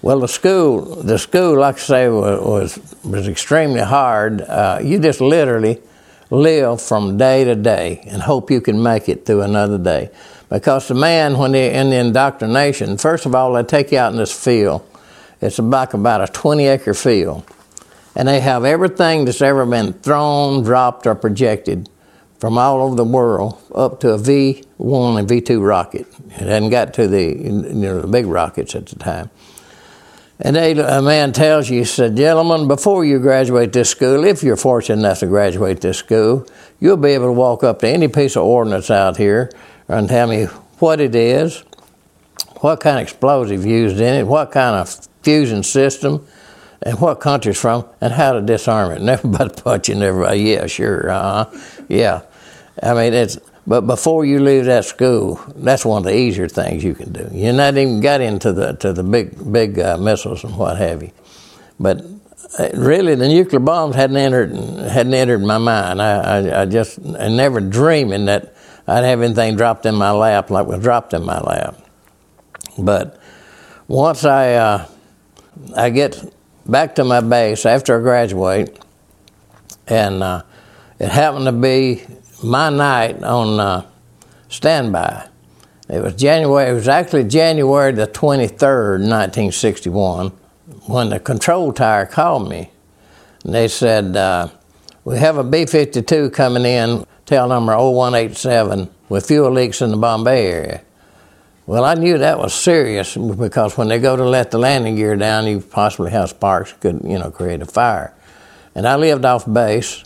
[0.00, 4.42] Well, the school, the school, like I say, was was, was extremely hard.
[4.42, 5.82] Uh, you just literally
[6.30, 10.10] live from day to day and hope you can make it through another day.
[10.48, 14.12] Because the man, when they're in the indoctrination, first of all, they take you out
[14.12, 14.86] in this field.
[15.40, 17.44] It's about, about a 20 acre field.
[18.14, 21.88] And they have everything that's ever been thrown, dropped, or projected
[22.38, 26.06] from all over the world up to a V1 and V2 rocket.
[26.28, 29.30] It hadn't got to the, you know, the big rockets at the time.
[30.40, 34.42] And they, a man tells you, he said, Gentlemen, before you graduate this school, if
[34.42, 36.46] you're fortunate enough to graduate this school,
[36.78, 39.50] you'll be able to walk up to any piece of ordnance out here
[39.88, 40.44] and tell me
[40.78, 41.64] what it is,
[42.60, 46.24] what kind of explosive used in it, what kind of fusion system,
[46.82, 48.98] and what country it's from, and how to disarm it.
[49.00, 51.58] And everybody punching everybody, yeah, sure, uh huh,
[51.88, 52.22] yeah.
[52.80, 56.82] I mean, it's, but before you leave that school, that's one of the easier things
[56.82, 57.28] you can do.
[57.30, 61.02] You're not even got into the to the big big uh, missiles and what have
[61.02, 61.12] you.
[61.78, 62.02] But
[62.58, 66.00] uh, really, the nuclear bombs hadn't entered hadn't entered my mind.
[66.00, 68.54] I, I, I just I never dreaming that
[68.86, 71.76] I'd have anything dropped in my lap like was dropped in my lap.
[72.78, 73.20] But
[73.86, 74.86] once I uh,
[75.76, 76.18] I get
[76.64, 78.78] back to my base after I graduate,
[79.86, 80.42] and uh,
[80.98, 82.02] it happened to be
[82.42, 83.86] my night on uh,
[84.48, 85.28] standby.
[85.88, 86.70] It was January.
[86.70, 90.28] It was actually January the twenty third, nineteen sixty one,
[90.86, 92.70] when the control tower called me.
[93.44, 94.48] And they said, uh,
[95.04, 99.90] "We have a B fifty two coming in, tail number 0187, with fuel leaks in
[99.90, 100.82] the bomb bay area."
[101.66, 105.16] Well, I knew that was serious because when they go to let the landing gear
[105.16, 108.14] down, you possibly have sparks could you know create a fire.
[108.74, 110.04] And I lived off base,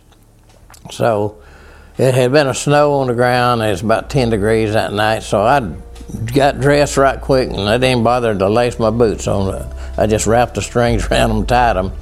[0.91, 1.42] so
[1.99, 3.63] it had been a snow on the ground.
[3.63, 5.61] It was about 10 degrees that night, so I
[6.35, 9.71] got dressed right quick and I didn't bother to lace my boots on.
[9.97, 11.93] I just wrapped the strings around them, tied them.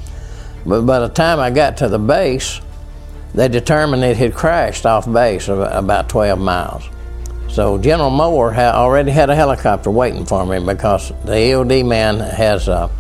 [0.65, 2.61] But by the time I got to the base,
[3.35, 6.89] they determined it had crashed off base about 12 miles.
[7.49, 12.21] So General Moore had already had a helicopter waiting for me because the EOD man
[12.21, 12.91] has a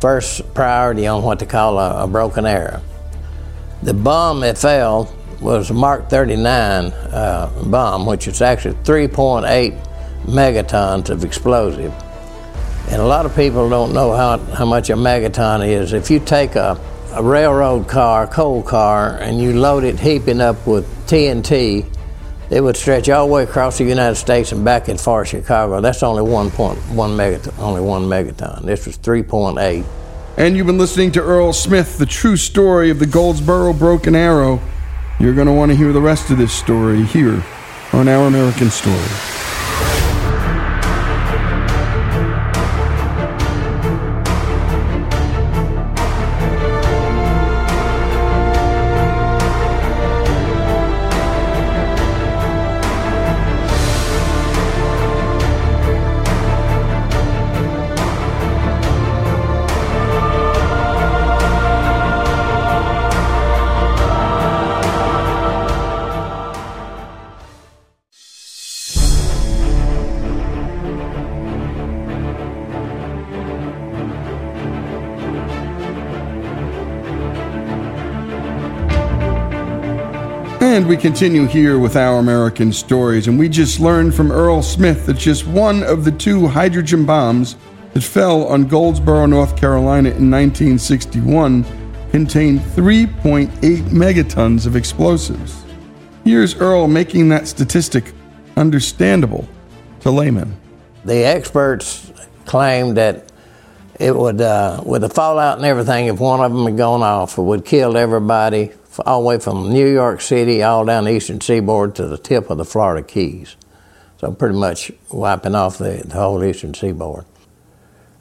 [0.00, 2.80] first priority on what they call a, a broken arrow.
[3.82, 9.78] The bomb that fell was a Mark 39 uh, bomb, which is actually 3.8
[10.24, 11.92] megatons of explosive.
[12.88, 15.92] And a lot of people don't know how, how much a megaton is.
[15.92, 16.80] If you take a,
[17.12, 21.86] a railroad car, coal car, and you load it heaping up with TNT,
[22.50, 25.28] it would stretch all the way across the United States and back as far as
[25.28, 25.82] Chicago.
[25.82, 28.62] That's only 1.1 megaton, only one megaton.
[28.62, 29.84] This was 3.8.
[30.38, 34.60] And you've been listening to Earl Smith, the true story of the Goldsboro Broken Arrow.
[35.20, 37.42] You're going to want to hear the rest of this story here
[37.92, 38.96] on Our American Story.
[80.88, 85.18] We continue here with our American stories, and we just learned from Earl Smith that
[85.18, 87.56] just one of the two hydrogen bombs
[87.92, 91.66] that fell on Goldsboro, North Carolina in 1961
[92.10, 93.50] contained 3.8
[93.90, 95.62] megatons of explosives.
[96.24, 98.14] Here's Earl making that statistic
[98.56, 99.46] understandable
[100.00, 100.58] to laymen.
[101.04, 102.10] The experts
[102.46, 103.30] claimed that
[104.00, 107.36] it would, uh, with the fallout and everything, if one of them had gone off,
[107.36, 108.72] it would kill everybody
[109.06, 112.50] all the way from New York City all down the eastern seaboard to the tip
[112.50, 113.56] of the Florida Keys.
[114.18, 117.24] So pretty much wiping off the, the whole eastern seaboard.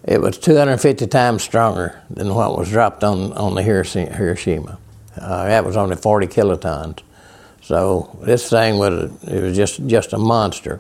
[0.04, 4.78] It was 250 times stronger than what was dropped on, on the Hiroshima.
[5.20, 7.00] Uh, that was only 40 kilotons.
[7.62, 10.80] So this thing was it was just just a monster.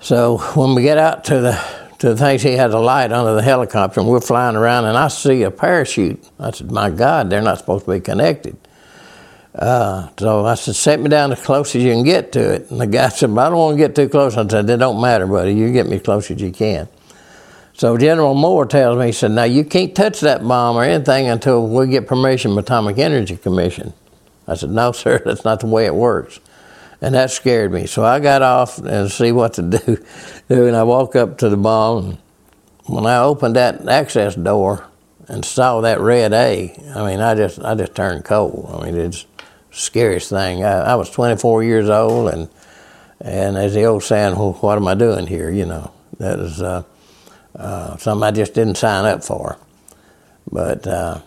[0.00, 3.34] So when we get out to the to the things he had a light under
[3.34, 6.22] the helicopter, and we're flying around, and I see a parachute.
[6.38, 8.56] I said, "My God, they're not supposed to be connected."
[9.54, 12.70] Uh, so I said, "Set me down as close as you can get to it."
[12.70, 15.00] And the guy said, "I don't want to get too close." I said, "It don't
[15.00, 15.54] matter, buddy.
[15.54, 16.88] You get me as close as you can."
[17.72, 21.28] So General Moore tells me, he said, "Now you can't touch that bomb or anything
[21.28, 23.94] until we get permission from Atomic Energy Commission."
[24.46, 26.38] I said, "No, sir, that's not the way it works."
[27.00, 27.86] And that scared me.
[27.86, 30.04] So I got off and see what to do.
[30.48, 32.18] do and I walked up to the bomb.
[32.86, 34.86] when I opened that access door
[35.28, 38.70] and saw that red A, I mean, I just I just turned cold.
[38.72, 39.24] I mean, it's
[39.70, 40.64] the scariest thing.
[40.64, 42.48] I, I was 24 years old, and
[43.20, 45.50] and as the old saying, well, what am I doing here?
[45.50, 46.82] You know, that is uh,
[47.56, 49.56] uh, something I just didn't sign up for.
[50.50, 51.20] But uh,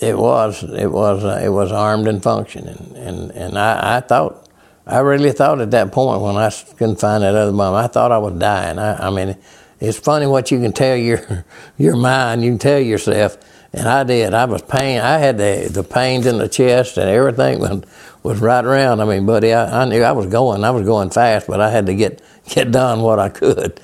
[0.00, 4.47] it was it was uh, it was armed and functioning, and and I, I thought
[4.88, 8.10] I really thought at that point when I couldn't find that other mom, I thought
[8.10, 8.78] I was dying.
[8.78, 9.36] I, I mean,
[9.80, 11.44] it's funny what you can tell your
[11.78, 12.42] your mind.
[12.42, 13.36] You can tell yourself,
[13.74, 14.32] and I did.
[14.32, 15.00] I was pain.
[15.00, 17.82] I had the the pains in the chest and everything was,
[18.22, 19.00] was right around.
[19.00, 20.64] I mean, buddy, I, I knew I was going.
[20.64, 23.80] I was going fast, but I had to get get done what I could.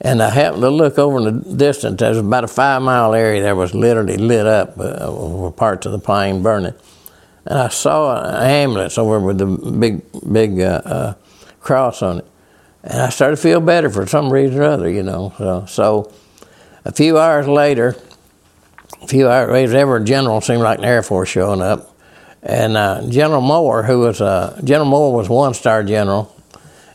[0.00, 1.98] And I happened to look over in the distance.
[1.98, 5.92] There was about a five mile area that was literally lit up, uh, parts of
[5.92, 6.74] the plane burning
[7.46, 11.14] and I saw an ambulance over with the big big uh, uh,
[11.60, 12.26] cross on it,
[12.82, 15.32] and I started to feel better for some reason or other, you know.
[15.38, 16.12] So, so
[16.84, 17.96] a few hours later,
[19.02, 21.94] a few hours later, every general seemed like an Air Force showing up,
[22.42, 26.34] and uh, General Moore, who was uh, General Moore was one star general,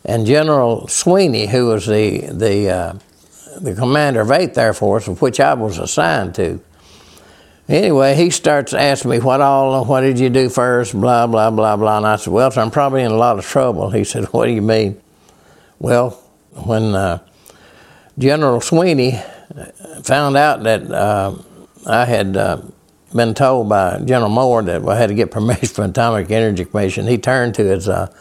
[0.04, 2.93] and General Sweeney, who was the the uh,
[3.60, 6.60] the commander of Eighth Air Force, of which I was assigned to
[7.70, 11.78] Anyway, he starts asking me what all, what did you do first, blah, blah, blah,
[11.78, 11.97] blah.
[11.97, 13.91] And I said, well, I'm probably in a lot of trouble.
[13.91, 14.99] He said, what do you mean?
[15.78, 16.09] Well,
[16.65, 17.20] when uh,
[18.17, 19.22] General Sweeney
[20.03, 21.36] found out that uh,
[21.86, 22.61] I had uh,
[23.13, 27.05] been told by General Moore that I had to get permission from Atomic Energy Commission,
[27.05, 28.11] he turned to his uh,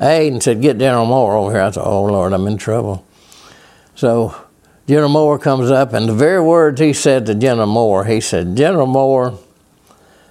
[0.00, 1.60] aide and said, get General Moore over here.
[1.60, 3.06] I said, oh, Lord, I'm in trouble.
[3.94, 4.34] So
[4.88, 8.56] General Moore comes up, and the very words he said to General Moore, he said,
[8.56, 9.38] General Moore,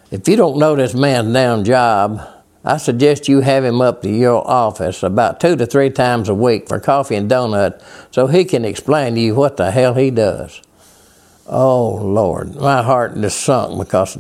[0.10, 2.28] if you don't know this man's damn job,
[2.66, 6.34] I suggest you have him up to your office about two to three times a
[6.34, 10.10] week for coffee and donut so he can explain to you what the hell he
[10.10, 10.60] does.
[11.45, 14.18] Oh, Lord, my heart just sunk because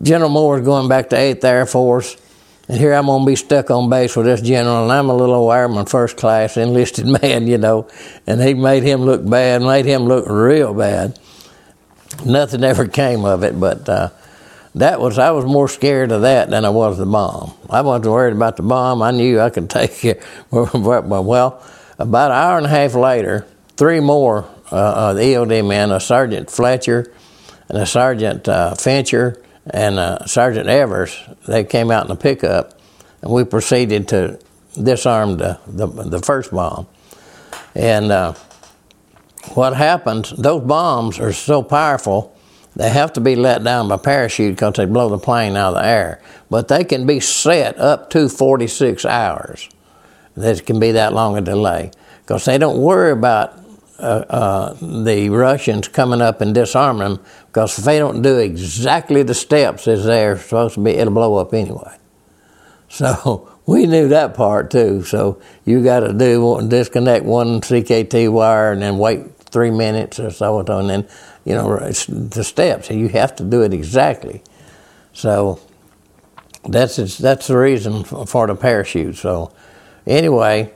[0.00, 2.16] General Moore is going back to 8th Air Force
[2.68, 5.16] and here I'm going to be stuck on base with this general, and I'm a
[5.16, 7.88] little old airman, first class, enlisted man, you know.
[8.26, 11.18] And he made him look bad, made him look real bad.
[12.24, 14.10] Nothing ever came of it, but uh,
[14.74, 17.54] that was I was more scared of that than I was the bomb.
[17.70, 19.02] I wasn't worried about the bomb.
[19.02, 20.22] I knew I could take it.
[20.50, 21.62] well,
[21.98, 23.46] about an hour and a half later,
[23.76, 27.10] three more uh, uh, the EOD men, a Sergeant Fletcher
[27.68, 32.78] and a Sergeant uh, Fincher and uh, Sergeant Evers, they came out in a pickup,
[33.22, 34.38] and we proceeded to
[34.82, 36.86] disarm the, the, the first bomb.
[37.74, 38.34] And uh,
[39.54, 42.34] what happens, those bombs are so powerful,
[42.76, 45.82] they have to be let down by parachute because they blow the plane out of
[45.82, 46.22] the air.
[46.48, 49.68] But they can be set up to 46 hours.
[50.36, 51.90] This can be that long a delay
[52.22, 53.58] because they don't worry about
[53.98, 59.22] uh, uh, the Russians coming up and disarming them because if they don't do exactly
[59.22, 61.96] the steps as they're supposed to be, it'll blow up anyway.
[62.88, 65.02] So we knew that part too.
[65.02, 70.30] So you got to do disconnect one CKT wire and then wait three minutes or
[70.30, 71.08] so, and then
[71.44, 72.90] you know the steps.
[72.90, 74.42] You have to do it exactly.
[75.12, 75.60] So
[76.64, 79.16] that's that's the reason for the parachute.
[79.16, 79.52] So
[80.06, 80.72] anyway,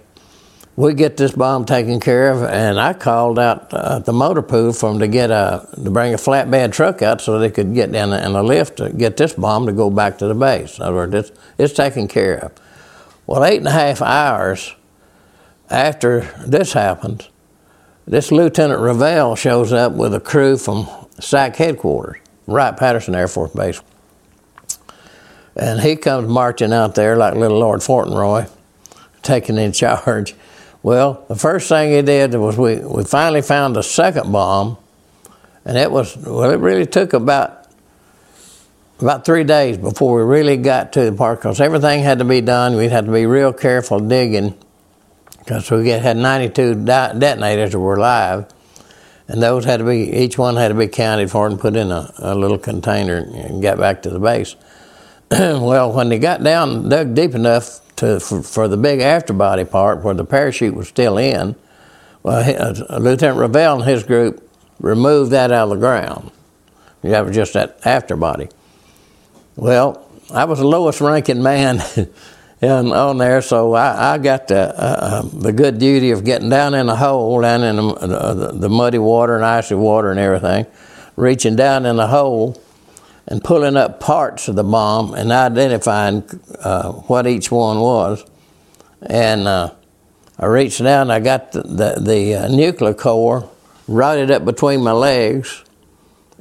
[0.75, 4.73] we get this bomb taken care of, and I called out uh, the motor pool
[4.73, 7.95] for them to get a to bring a flatbed truck out so they could get
[7.95, 10.79] a, in a lift to get this bomb to go back to the base.
[10.79, 12.53] In other words, it's, it's taken care of.
[13.27, 14.75] Well, eight and a half hours
[15.71, 17.29] after this happens,
[18.07, 20.89] this Lieutenant Revelle shows up with a crew from
[21.21, 23.81] SAC headquarters, Wright Patterson Air Force Base.
[25.55, 28.47] And he comes marching out there like little Lord Fauntleroy,
[29.23, 30.35] taking in charge.
[30.83, 34.77] Well, the first thing he did was we, we finally found a second bomb,
[35.65, 37.59] and it was, well, it really took about
[38.99, 42.41] about three days before we really got to the park because everything had to be
[42.41, 42.77] done.
[42.77, 44.57] We had to be real careful digging
[45.39, 48.47] because we had 92 detonators that were live,
[49.27, 51.91] and those had to be each one had to be counted for and put in
[51.91, 54.57] a, a little container and get back to the base.
[55.31, 60.03] well, when they got down, dug deep enough to for, for, the big afterbody part
[60.03, 61.55] where the parachute was still in,
[62.23, 64.49] well, uh, Lieutenant Revelle and his group
[64.81, 66.31] removed that out of the ground.
[67.03, 68.51] You have just that afterbody.
[69.57, 71.81] Well, I was the lowest ranking man
[72.63, 76.75] on there, so I, I got the, uh, uh, the good duty of getting down
[76.75, 80.67] in the hole, down in the, the, the, muddy water and icy water and everything,
[81.17, 82.62] reaching down in the hole
[83.27, 86.25] and pulling up parts of the bomb and identifying
[86.61, 88.25] uh, what each one was.
[89.03, 89.75] And uh,
[90.39, 93.49] I reached down, and I got the, the, the uh, nuclear core,
[93.89, 95.65] routed up between my legs,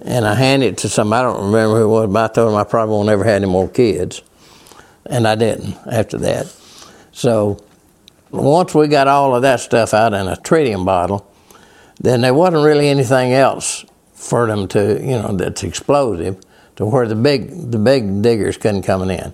[0.04, 1.14] and I handed it to some.
[1.14, 3.36] I don't remember who it was, but I told him I probably won't ever have
[3.36, 4.22] any more kids,
[5.06, 6.54] and I didn't after that.
[7.12, 7.64] So
[8.32, 11.28] once we got all of that stuff out in a tritium bottle,
[12.00, 16.42] then there wasn't really anything else for them to, you know, that's explosive
[16.76, 19.34] to where the big the big diggers couldn't come in.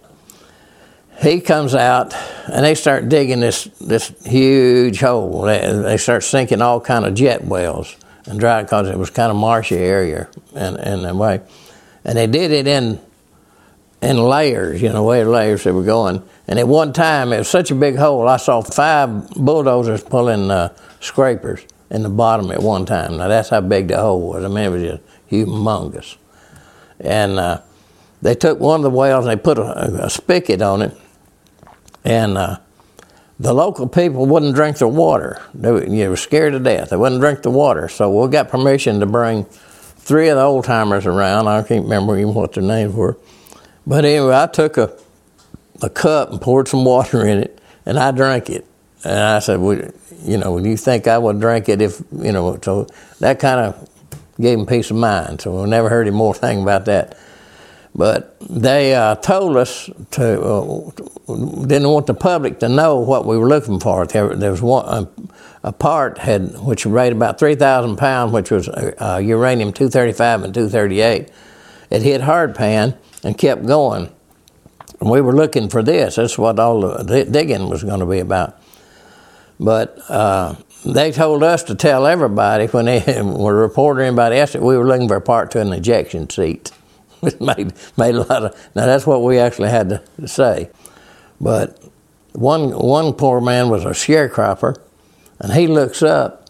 [1.20, 2.14] He comes out
[2.48, 5.42] and they start digging this this huge hole.
[5.42, 7.96] They, start sinking all kind of jet wells
[8.28, 11.42] and dry because it was kind of marshy area in, in a way.
[12.06, 13.00] And they did it in
[14.02, 16.22] in layers, you know, way layers they were going.
[16.48, 20.52] And at one time, it was such a big hole, I saw five bulldozers pulling
[20.52, 23.18] uh, scrapers in the bottom at one time.
[23.18, 24.46] Now, that's how big the hole was.
[24.46, 26.18] I mean, it was just humongous.
[27.00, 27.62] And uh,
[28.22, 30.98] they took one of the wells and they put a, a spigot on it,
[32.04, 32.58] and uh,
[33.39, 35.41] the local people wouldn't drink the water.
[35.54, 36.89] They were, scared to death.
[36.89, 37.88] They wouldn't drink the water.
[37.88, 41.48] So we got permission to bring three of the old timers around.
[41.48, 43.18] I can't remember even what their names were.
[43.86, 44.98] But anyway, I took a,
[45.82, 48.66] a cup and poured some water in it, and I drank it.
[49.04, 49.92] And I said, well,
[50.24, 52.88] you know, you think I would drink it if, you know, so
[53.20, 53.89] that kind of
[54.39, 55.42] gave him peace of mind.
[55.42, 57.18] So we never heard any more thing about that.
[57.96, 60.92] But they uh, told us to uh,
[61.66, 64.05] didn't want the public to know what we were looking for.
[64.05, 65.09] There, there was one a,
[65.70, 70.14] a, part had which weighed about three thousand pounds, which was uh, uranium two thirty
[70.14, 71.30] five and two thirty eight.
[71.89, 74.12] It hit hard pan and kept going.
[75.00, 76.16] And we were looking for this.
[76.16, 78.62] That's what all the digging was going to be about.
[79.59, 80.55] But uh,
[80.86, 84.87] they told us to tell everybody when they were reporting anybody else that we were
[84.87, 86.71] looking for a part to an ejection seat.
[87.24, 90.70] it made made a lot of now that's what we actually had to say.
[91.41, 91.83] But
[92.33, 94.78] one one poor man was a sharecropper,
[95.39, 96.49] and he looks up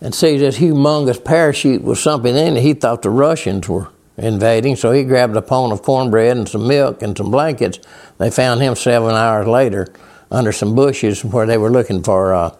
[0.00, 2.62] and sees this humongous parachute with something in it.
[2.62, 6.68] He thought the Russians were invading, so he grabbed a pound of cornbread and some
[6.68, 7.80] milk and some blankets.
[8.18, 9.88] They found him seven hours later
[10.30, 12.56] under some bushes where they were looking for uh,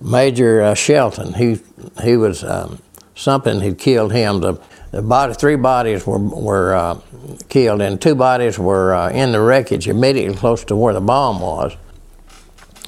[0.00, 1.34] Major uh, Shelton.
[1.34, 1.60] He
[2.02, 2.78] he was um,
[3.14, 4.40] something had killed him.
[4.40, 4.60] The
[4.90, 7.00] the body, three bodies were were uh,
[7.48, 11.40] killed, and two bodies were uh, in the wreckage immediately close to where the bomb
[11.40, 11.76] was.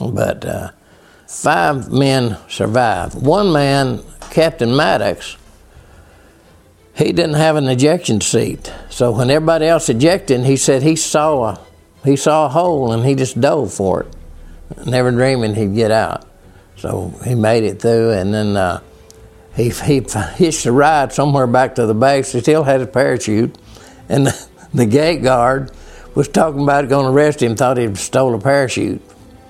[0.00, 0.70] But uh,
[1.26, 3.14] five men survived.
[3.14, 5.36] One man, Captain Maddox,
[6.94, 8.72] he didn't have an ejection seat.
[8.90, 11.60] So when everybody else ejected, he said he saw a
[12.04, 14.86] he saw a hole and he just dove for it.
[14.86, 16.25] never dreaming he'd get out.
[16.76, 18.80] So he made it through, and then uh,
[19.54, 20.00] he, he
[20.36, 22.32] hitched a ride somewhere back to the base.
[22.32, 23.56] He still had his parachute,
[24.08, 25.70] and the, the gate guard
[26.14, 29.02] was talking about going to arrest him, thought he'd stole a parachute.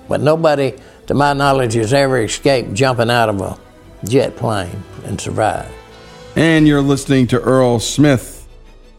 [0.07, 0.75] But nobody,
[1.07, 3.57] to my knowledge, has ever escaped jumping out of a
[4.05, 5.71] jet plane and survived.
[6.35, 8.47] And you're listening to Earl Smith.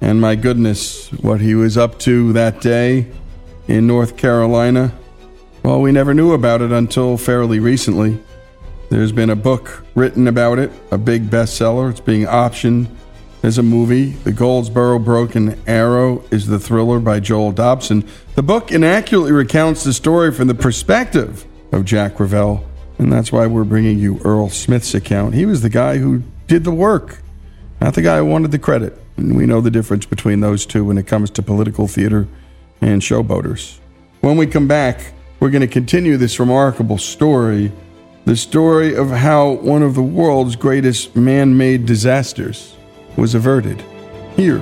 [0.00, 3.06] And my goodness, what he was up to that day
[3.66, 4.97] in North Carolina.
[5.68, 8.18] Well, we never knew about it until fairly recently.
[8.88, 11.90] There's been a book written about it, a big bestseller.
[11.90, 12.88] It's being optioned
[13.42, 14.12] as a movie.
[14.12, 18.08] The Goldsboro Broken Arrow is the thriller by Joel Dobson.
[18.34, 22.64] The book inaccurately recounts the story from the perspective of Jack Revell,
[22.98, 25.34] and that's why we're bringing you Earl Smith's account.
[25.34, 27.20] He was the guy who did the work,
[27.78, 28.98] not the guy who wanted the credit.
[29.18, 32.26] And we know the difference between those two when it comes to political theater
[32.80, 33.80] and showboaters.
[34.22, 37.72] When we come back, we're going to continue this remarkable story
[38.28, 42.76] the story of how one of the world's greatest man made disasters
[43.16, 43.82] was averted
[44.36, 44.60] here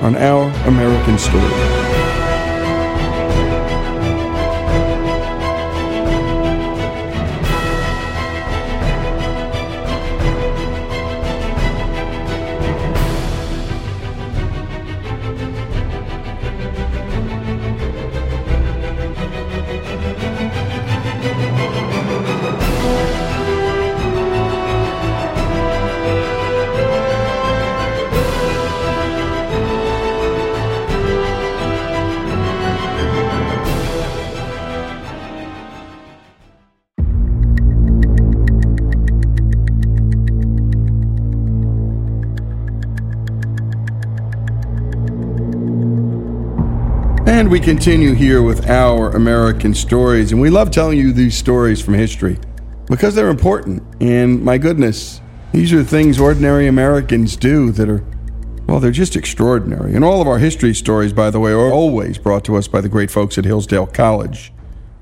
[0.00, 1.85] on Our American Story.
[47.56, 50.30] We continue here with our American stories.
[50.30, 52.38] And we love telling you these stories from history
[52.86, 53.82] because they're important.
[53.98, 55.22] And my goodness,
[55.52, 58.04] these are things ordinary Americans do that are,
[58.66, 59.94] well, they're just extraordinary.
[59.94, 62.82] And all of our history stories, by the way, are always brought to us by
[62.82, 64.52] the great folks at Hillsdale College.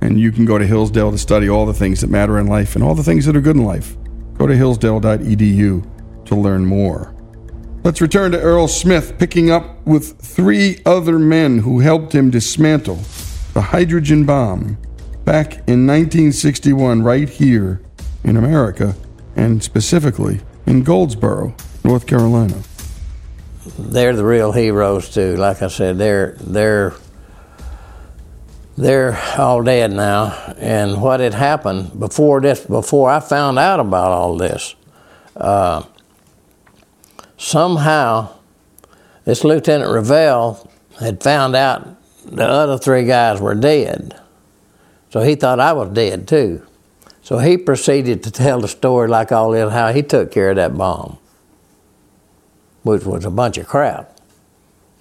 [0.00, 2.76] And you can go to Hillsdale to study all the things that matter in life
[2.76, 3.96] and all the things that are good in life.
[4.38, 7.13] Go to hillsdale.edu to learn more.
[7.84, 13.00] Let's return to Earl Smith, picking up with three other men who helped him dismantle
[13.52, 14.78] the hydrogen bomb
[15.26, 17.82] back in 1961, right here
[18.24, 18.96] in America,
[19.36, 21.54] and specifically in Goldsboro,
[21.84, 22.62] North Carolina.
[23.78, 25.36] They're the real heroes too.
[25.36, 26.94] Like I said, they're they're
[28.78, 30.54] they're all dead now.
[30.56, 34.74] And what had happened before this, before I found out about all this.
[35.36, 35.82] Uh,
[37.36, 38.34] somehow
[39.24, 40.70] this Lieutenant Revell
[41.00, 44.20] had found out the other three guys were dead.
[45.10, 46.66] So he thought I was dead too.
[47.22, 50.56] So he proceeded to tell the story like all in how he took care of
[50.56, 51.18] that bomb,
[52.82, 54.18] which was a bunch of crap.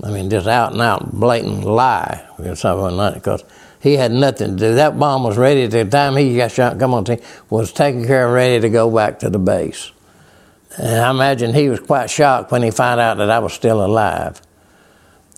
[0.01, 3.43] I mean, just out and out blatant lie or something like that, because
[3.81, 4.76] he had nothing to do.
[4.76, 7.05] That bomb was ready at the time he got shot, come on,
[7.49, 9.91] was taken care of, ready to go back to the base.
[10.77, 13.85] And I imagine he was quite shocked when he found out that I was still
[13.85, 14.41] alive.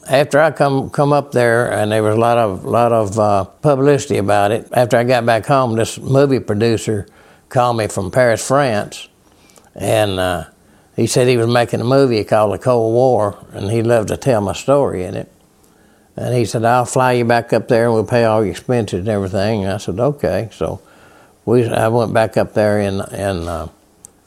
[0.08, 3.44] After I come come up there, and there was a lot of lot of uh,
[3.44, 4.68] publicity about it.
[4.72, 7.08] After I got back home, this movie producer
[7.50, 9.10] called me from Paris, France,
[9.74, 10.46] and uh,
[10.96, 14.18] he said he was making a movie called The Cold War, and he'd love to
[14.18, 15.32] tell my story in it.
[16.16, 19.00] And he said, "I'll fly you back up there, and we'll pay all your expenses
[19.00, 20.82] and everything." And I said, "Okay." So
[21.46, 23.70] we I went back up there in in uh,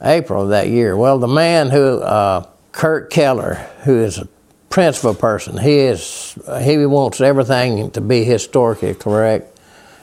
[0.01, 0.95] April of that year.
[0.95, 4.27] Well, the man who, uh, Kurt Keller, who is a
[4.69, 9.59] principal person, he is he wants everything to be historically correct,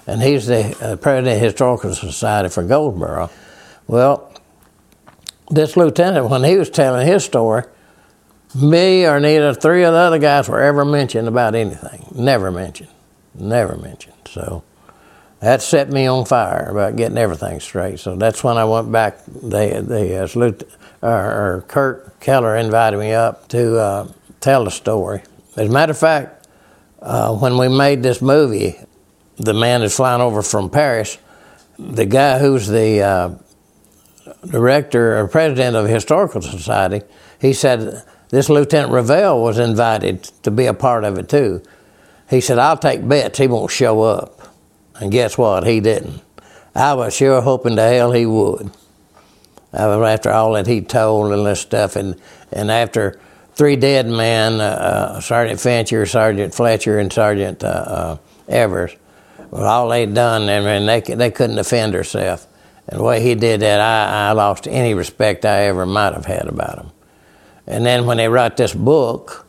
[0.06, 3.31] and he's the uh, president of the Historical Society for Goldsboro.
[3.86, 4.32] Well,
[5.51, 7.62] this lieutenant, when he was telling his story,
[8.55, 12.06] me or neither three of the other guys were ever mentioned about anything.
[12.14, 12.90] Never mentioned.
[13.35, 14.14] Never mentioned.
[14.27, 14.64] So
[15.40, 18.00] that set me on fire about getting everything straight.
[18.00, 19.24] So that's when I went back.
[19.26, 20.62] They, they uh, salute,
[21.02, 24.08] uh, or Kurt Keller invited me up to uh,
[24.40, 25.22] tell the story.
[25.56, 26.48] As a matter of fact,
[27.00, 28.76] uh, when we made this movie,
[29.36, 31.18] the man is flying over from Paris.
[31.78, 33.34] The guy who's the uh,
[34.46, 37.02] director or president of the Historical Society,
[37.38, 41.62] he said this Lieutenant Revell was invited to be a part of it too.
[42.30, 44.35] He said, I'll take bets he won't show up.
[45.01, 45.66] And guess what?
[45.66, 46.23] He didn't.
[46.74, 48.70] I was sure hoping to hell he would.
[49.73, 52.20] I was After all that he told and this stuff, and,
[52.52, 53.20] and after
[53.55, 58.16] three dead men, uh, uh, Sergeant Fincher, Sergeant Fletcher, and Sergeant uh, uh
[58.48, 58.94] Evers,
[59.51, 62.47] with all they'd done, and, mean, they, they couldn't defend herself.
[62.89, 66.27] And the way he did that, I, I lost any respect I ever might have
[66.27, 66.90] had about him.
[67.66, 69.47] And then when they wrote this book,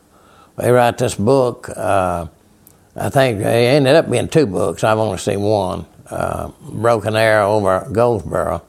[0.56, 2.26] they wrote this book, uh,
[3.00, 4.82] I think it ended up being two books.
[4.82, 8.62] I've only seen one, uh, Broken Arrow over Goldsboro.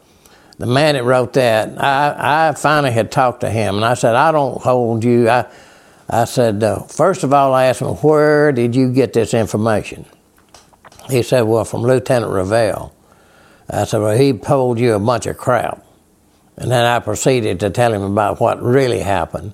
[0.59, 4.13] The man that wrote that, I, I finally had talked to him, and I said,
[4.13, 5.29] I don't hold you.
[5.29, 5.47] I,
[6.09, 10.05] I said, uh, first of all, I asked him, where did you get this information?
[11.09, 12.91] He said, well, from Lieutenant Revelle.
[13.69, 15.83] I said, well, he told you a bunch of crap.
[16.57, 19.53] And then I proceeded to tell him about what really happened.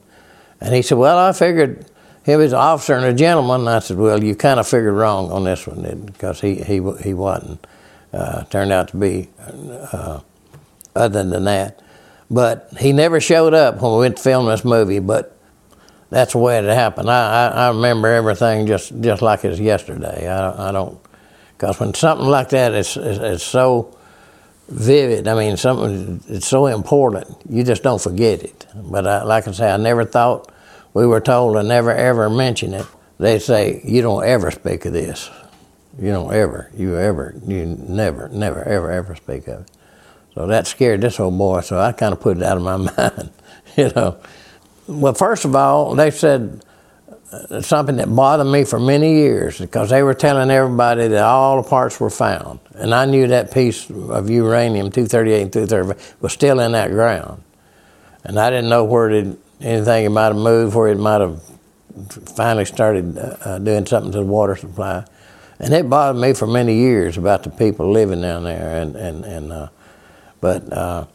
[0.60, 1.86] And he said, well, I figured
[2.26, 3.62] he was an officer and a gentleman.
[3.62, 6.82] And I said, well, you kind of figured wrong on this one because he, he,
[7.04, 7.66] he wasn't.
[8.14, 9.30] Uh, turned out to be
[9.92, 10.22] uh,
[10.96, 11.82] other than that.
[12.32, 15.38] But he never showed up when we went to film this movie, but
[16.10, 17.10] that's the way it happened.
[17.10, 20.30] I, I, I remember everything just, just like it was yesterday.
[20.30, 20.98] I, I don't,
[21.58, 23.98] because when something like that is, is, is so
[24.70, 25.28] vivid.
[25.28, 27.28] I mean, something it's so important.
[27.50, 28.66] You just don't forget it.
[28.74, 30.52] But I, like I say, I never thought
[30.96, 32.88] we were told to never ever mention it.
[33.20, 35.30] They say you don't ever speak of this.
[36.00, 36.72] You don't ever.
[36.76, 37.36] You ever.
[37.46, 39.72] You never, never, ever, ever speak of it.
[40.34, 41.62] So that scared this old boy.
[41.62, 43.30] So I kind of put it out of my mind.
[43.78, 44.18] you know.
[44.88, 46.64] Well, first of all, they said
[47.32, 51.62] uh, something that bothered me for many years because they were telling everybody that all
[51.62, 52.60] the parts were found.
[52.74, 57.44] And I knew that piece of uranium 238 and 235 was still in that ground.
[58.24, 61.42] And I didn't know where it, anything it might have moved, where it might have
[62.36, 65.06] finally started uh, uh, doing something to the water supply.
[65.60, 68.82] And it bothered me for many years about the people living down there.
[68.82, 69.70] And, and, and uh,
[70.42, 71.06] but uh,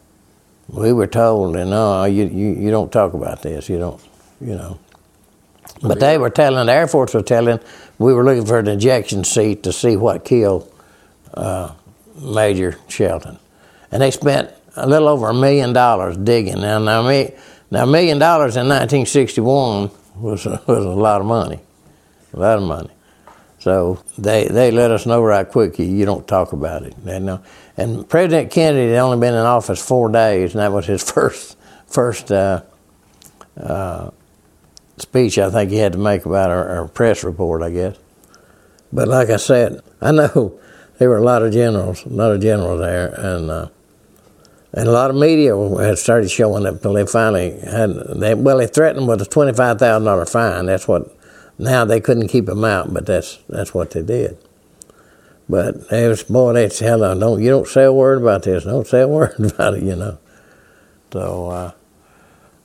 [0.69, 3.69] we were told, you know, you, you, you don't talk about this.
[3.69, 4.01] You don't,
[4.41, 4.79] you know.
[5.83, 7.61] But they were telling, the Air Force was telling,
[7.99, 10.73] we were looking for an ejection seat to see what killed
[11.35, 11.73] uh,
[12.21, 13.39] Major Shelton.
[13.93, 16.61] And they spent a little over a million dollars digging.
[16.61, 17.33] Now, now, me,
[17.71, 21.61] now a million dollars in 1961 was a, was a lot of money,
[22.33, 22.91] a lot of money.
[23.61, 26.95] So they, they let us know right quick, you don't talk about it.
[27.05, 27.43] They know.
[27.77, 31.59] And President Kennedy had only been in office four days, and that was his first,
[31.87, 32.63] first uh,
[33.57, 34.11] uh,
[34.97, 37.97] speech I think he had to make about our, our, press report, I guess.
[38.93, 40.59] But like I said, I know
[40.99, 43.69] there were a lot of generals, a lot of generals there, and uh,
[44.73, 47.91] and a lot of media had started showing up until they finally had.
[48.17, 50.67] They, well, they threatened with a twenty five thousand dollar fine.
[50.67, 51.17] That's what.
[51.59, 54.39] Now they couldn't keep them out, but that's that's what they did.
[55.49, 58.65] But it was boy, they tell them, don't you don't say a word about this.
[58.65, 60.19] Don't say a word about it, you know.
[61.13, 61.51] So.
[61.51, 61.73] Uh,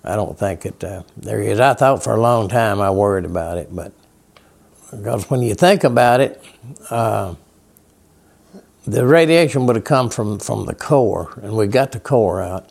[0.06, 1.60] I don't think it uh, there is.
[1.60, 3.92] I thought for a long time I worried about it, but
[4.92, 6.44] because when you think about it,
[6.92, 7.34] uh,
[8.86, 12.70] the radiation would have come from, from the core, and we got the core out.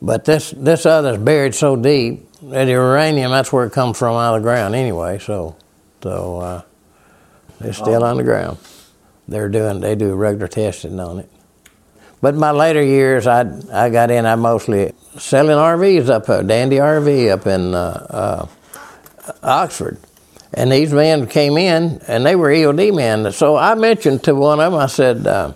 [0.00, 4.16] But this this other's buried so deep that the uranium that's where it comes from
[4.16, 5.20] out of the ground anyway.
[5.20, 5.56] So
[6.02, 6.62] so uh,
[7.60, 8.58] it's still on the ground.
[9.28, 11.30] They're doing they do regular testing on it.
[12.20, 13.42] But in my later years, I
[13.72, 14.26] I got in.
[14.26, 18.46] I mostly selling RVs up uh, Dandy RV up in uh, uh,
[19.44, 19.98] Oxford,
[20.54, 23.32] and these men came in and they were EOD men.
[23.32, 24.80] So I mentioned to one of them.
[24.80, 25.52] I said, uh,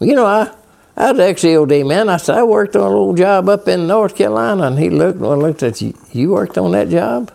[0.00, 0.54] "You know, I."
[1.00, 2.08] I was ex EOD man.
[2.08, 5.20] I said I worked on a little job up in North Carolina, and he looked
[5.20, 5.94] and looked at you.
[6.10, 7.30] You worked on that job?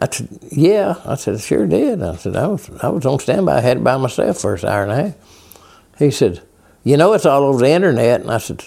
[0.00, 0.94] I said, yeah.
[1.04, 2.02] I said, sure did.
[2.02, 3.58] I said, I was, I was on standby.
[3.58, 5.14] I had it by myself for an hour and a half.
[5.98, 6.42] He said,
[6.84, 8.22] you know, it's all over the internet.
[8.22, 8.64] And I said,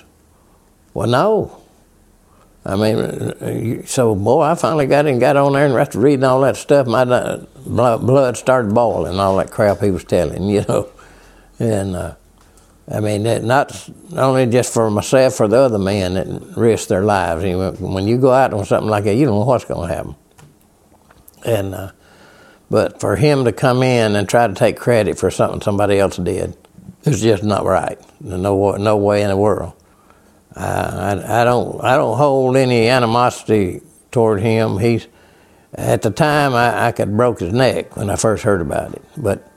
[0.94, 1.63] well, no.
[2.66, 6.42] I mean, so boy, I finally got in, got on there, and after reading all
[6.42, 7.04] that stuff, my
[7.98, 10.90] blood started boiling, all that crap he was telling, you know.
[11.60, 12.16] And uh,
[12.90, 17.44] I mean, not only just for myself, for the other men that risk their lives.
[17.80, 20.16] When you go out on something like that, you don't know what's going to happen.
[21.46, 21.92] And uh,
[22.70, 26.18] but for him to come in and try to take credit for something somebody else
[26.18, 26.58] did,
[27.04, 28.00] it's just not right.
[28.22, 29.74] No, no way in the world.
[30.56, 33.82] I, I, don't, I don't hold any animosity
[34.12, 34.78] toward him.
[34.78, 35.08] He's,
[35.74, 39.04] at the time, I, I could broke his neck when I first heard about it.
[39.18, 39.48] But,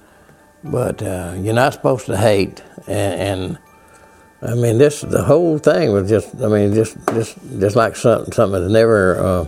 [0.65, 2.63] but uh, you're not supposed to hate.
[2.87, 3.59] And, and,
[4.43, 8.33] I mean, this the whole thing was just, I mean, just, just, just like something,
[8.33, 9.47] something that's never, uh,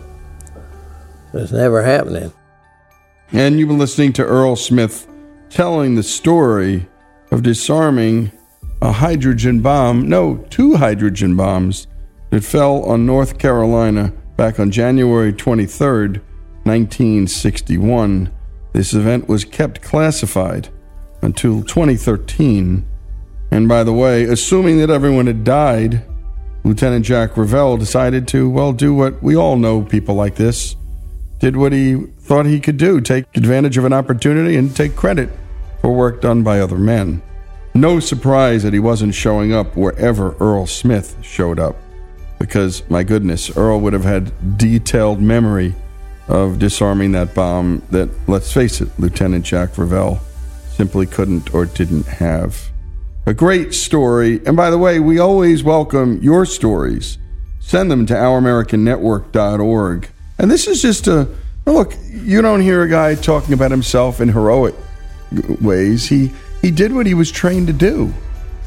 [1.33, 2.33] that's never happening.
[3.33, 5.07] And you've been listening to Earl Smith
[5.51, 6.89] telling the story
[7.31, 8.33] of disarming
[8.81, 11.87] a hydrogen bomb, no, two hydrogen bombs
[12.31, 16.21] that fell on North Carolina back on January 23rd,
[16.65, 18.33] 1961.
[18.73, 20.69] This event was kept classified
[21.23, 22.87] until 2013.
[23.51, 26.05] And by the way, assuming that everyone had died,
[26.65, 30.77] Lieutenant Jack Revell decided to, well, do what we all know people like this
[31.39, 35.31] did what he thought he could do take advantage of an opportunity and take credit
[35.81, 37.23] for work done by other men.
[37.75, 41.77] No surprise that he wasn't showing up wherever Earl Smith showed up,
[42.39, 45.75] because, my goodness, Earl would have had detailed memory
[46.29, 50.21] of disarming that bomb that, let's face it, Lieutenant Jack Revell
[50.71, 52.71] simply couldn't or didn't have.
[53.27, 54.41] A great story.
[54.47, 57.19] And by the way, we always welcome your stories.
[57.61, 60.09] Send them to ouramericannetwork.org.
[60.39, 61.29] And this is just a
[61.67, 64.75] look, you don't hear a guy talking about himself in heroic
[65.61, 66.07] ways.
[66.09, 66.33] He
[66.63, 68.13] he did what he was trained to do.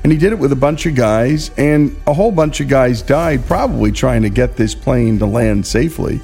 [0.03, 3.03] And he did it with a bunch of guys, and a whole bunch of guys
[3.03, 6.19] died probably trying to get this plane to land safely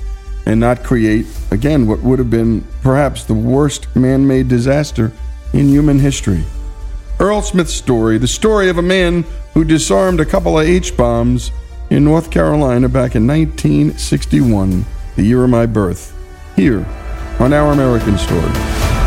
[0.48, 5.12] and not create, again, what would have been perhaps the worst man made disaster
[5.54, 6.44] in human history.
[7.20, 11.52] Earl Smith's story, the story of a man who disarmed a couple of H bombs
[11.90, 14.86] in North Carolina back in 1961,
[15.16, 16.16] the year of my birth,
[16.56, 16.86] here
[17.40, 19.07] on Our American Story.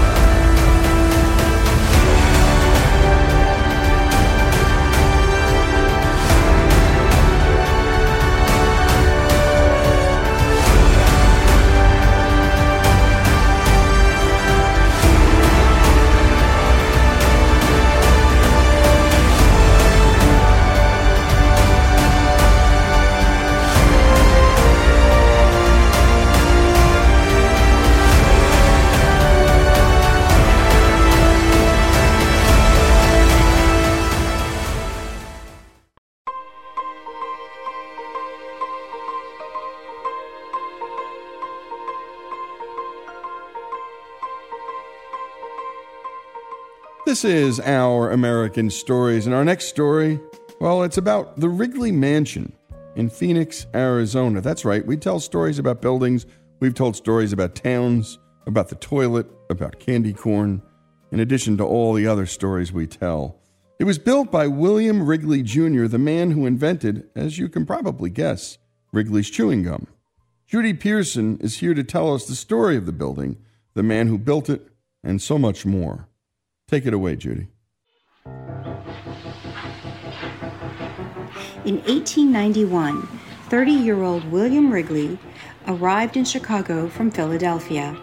[47.06, 50.20] This is our American Stories, and our next story,
[50.60, 52.52] well, it's about the Wrigley Mansion
[52.94, 54.42] in Phoenix, Arizona.
[54.42, 56.26] That's right, we tell stories about buildings,
[56.60, 60.60] we've told stories about towns, about the toilet, about candy corn,
[61.10, 63.40] in addition to all the other stories we tell.
[63.78, 68.10] It was built by William Wrigley Jr., the man who invented, as you can probably
[68.10, 68.58] guess,
[68.92, 69.86] Wrigley's chewing gum.
[70.46, 73.38] Judy Pearson is here to tell us the story of the building,
[73.72, 74.68] the man who built it,
[75.02, 76.09] and so much more.
[76.70, 77.48] Take it away, Judy.
[81.64, 83.08] In 1891,
[83.48, 85.18] 30 year old William Wrigley
[85.66, 87.96] arrived in Chicago from Philadelphia.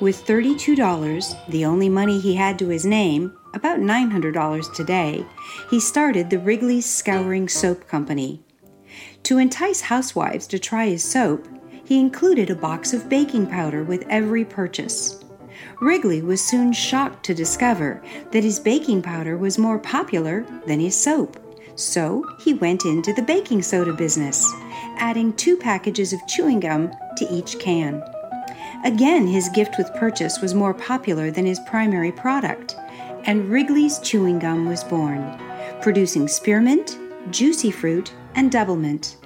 [0.00, 5.26] With $32, the only money he had to his name, about $900 today,
[5.68, 8.44] he started the Wrigley's Scouring Soap Company.
[9.24, 11.48] To entice housewives to try his soap,
[11.84, 15.23] he included a box of baking powder with every purchase.
[15.84, 20.96] Wrigley was soon shocked to discover that his baking powder was more popular than his
[20.96, 21.38] soap.
[21.74, 24.50] So he went into the baking soda business,
[24.96, 28.02] adding two packages of chewing gum to each can.
[28.82, 32.74] Again, his gift with purchase was more popular than his primary product,
[33.24, 35.38] and Wrigley's chewing gum was born,
[35.82, 36.98] producing spearmint,
[37.30, 39.16] juicy fruit, and doublemint.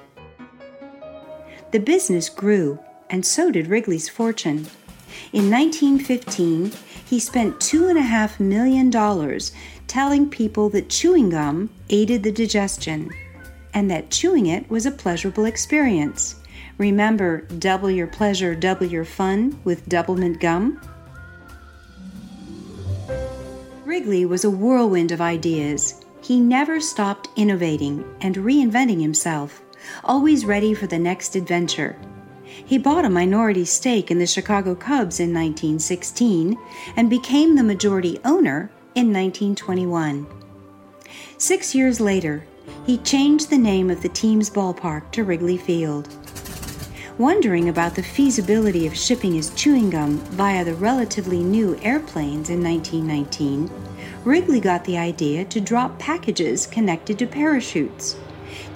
[1.71, 2.81] The business grew,
[3.11, 4.67] and so did Wrigley's fortune.
[5.33, 6.73] In 1915,
[7.05, 8.91] he spent $2.5 million
[9.87, 13.11] telling people that chewing gum aided the digestion
[13.75, 16.37] and that chewing it was a pleasurable experience.
[16.79, 20.81] Remember, double your pleasure, double your fun with Doublemint gum?
[23.85, 26.05] Wrigley was a whirlwind of ideas.
[26.23, 29.63] He never stopped innovating and reinventing himself,
[30.05, 31.97] always ready for the next adventure.
[32.65, 36.59] He bought a minority stake in the Chicago Cubs in 1916
[36.97, 40.27] and became the majority owner in 1921.
[41.39, 42.45] Six years later,
[42.85, 46.09] he changed the name of the team's ballpark to Wrigley Field.
[47.17, 52.63] Wondering about the feasibility of shipping his chewing gum via the relatively new airplanes in
[52.63, 53.71] 1919,
[54.25, 58.17] Wrigley got the idea to drop packages connected to parachutes.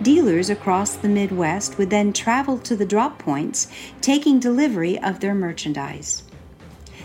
[0.02, 3.68] Dealers across the Midwest would then travel to the drop points,
[4.00, 6.24] taking delivery of their merchandise.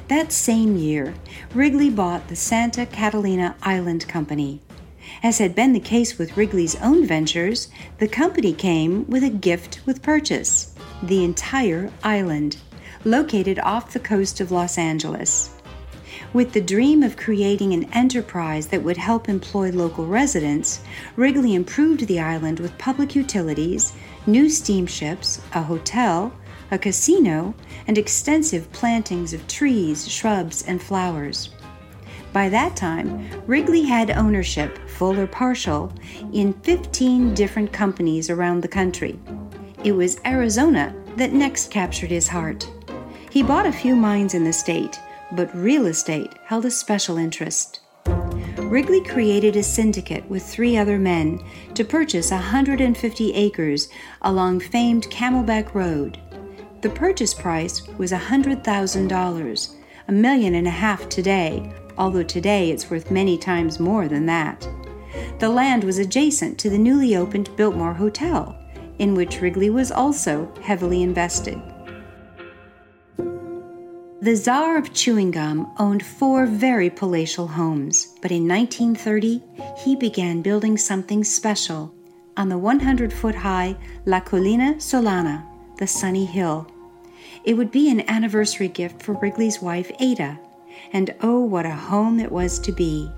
[0.08, 1.14] That same year,
[1.54, 4.62] Wrigley bought the Santa Catalina Island Company.
[5.22, 7.70] As had been the case with Wrigley's own ventures,
[8.00, 12.58] the company came with a gift with purchase the entire island,
[13.06, 15.52] located off the coast of Los Angeles.
[16.38, 20.82] With the dream of creating an enterprise that would help employ local residents,
[21.16, 23.94] Wrigley improved the island with public utilities,
[24.28, 26.32] new steamships, a hotel,
[26.70, 27.56] a casino,
[27.88, 31.50] and extensive plantings of trees, shrubs, and flowers.
[32.34, 35.92] By that time, Wrigley had ownership, full or partial,
[36.34, 39.20] in 15 different companies around the country.
[39.84, 42.70] It was Arizona that next captured his heart.
[43.32, 45.00] He bought a few mines in the state,
[45.32, 47.80] but real estate held a special interest.
[48.58, 51.42] Wrigley created a syndicate with three other men
[51.74, 53.88] to purchase 150 acres
[54.24, 56.20] along famed Camelback Road.
[56.82, 59.76] The purchase price was $100,000,
[60.08, 64.68] a million and a half today, although today it's worth many times more than that.
[65.40, 68.58] The land was adjacent to the newly opened Biltmore Hotel,
[69.00, 71.62] in which Wrigley was also heavily invested.
[74.20, 79.44] The Czar of Chewing Gum owned four very palatial homes, but in 1930
[79.78, 81.94] he began building something special
[82.36, 83.78] on the 100 foot high
[84.08, 85.46] La Colina Solana,
[85.78, 86.66] the sunny hill.
[87.44, 90.40] It would be an anniversary gift for Wrigley's wife Ada,
[90.94, 93.12] and oh, what a home it was to be!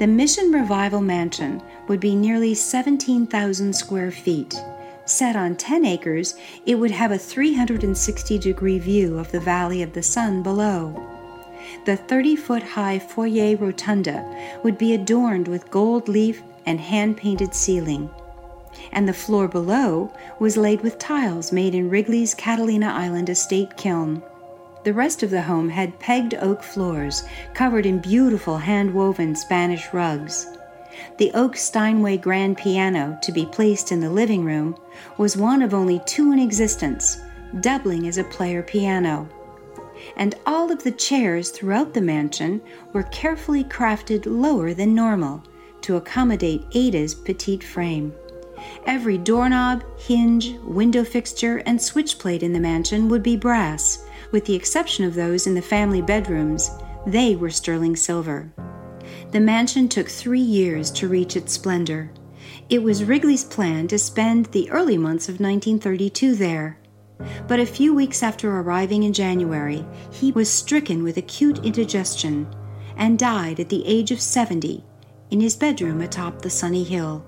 [0.00, 4.60] The Mission Revival Mansion would be nearly 17,000 square feet
[5.06, 9.92] Set on 10 acres, it would have a 360 degree view of the Valley of
[9.92, 10.98] the Sun below.
[11.84, 14.24] The 30 foot high foyer rotunda
[14.62, 18.08] would be adorned with gold leaf and hand painted ceiling.
[18.92, 24.22] And the floor below was laid with tiles made in Wrigley's Catalina Island estate kiln.
[24.84, 29.92] The rest of the home had pegged oak floors covered in beautiful hand woven Spanish
[29.92, 30.46] rugs.
[31.18, 34.76] The oak Steinway grand piano, to be placed in the living room,
[35.18, 37.18] was one of only two in existence,
[37.60, 39.28] doubling as a player piano.
[40.16, 42.60] And all of the chairs throughout the mansion
[42.92, 45.42] were carefully crafted lower than normal
[45.82, 48.12] to accommodate Ada's petite frame.
[48.86, 54.44] Every doorknob, hinge, window fixture, and switch plate in the mansion would be brass, with
[54.46, 56.70] the exception of those in the family bedrooms.
[57.06, 58.50] They were sterling silver.
[59.32, 62.10] The mansion took three years to reach its splendor.
[62.70, 66.78] It was Wrigley's plan to spend the early months of 1932 there.
[67.46, 72.46] But a few weeks after arriving in January, he was stricken with acute indigestion
[72.96, 74.82] and died at the age of 70
[75.30, 77.24] in his bedroom atop the sunny hill.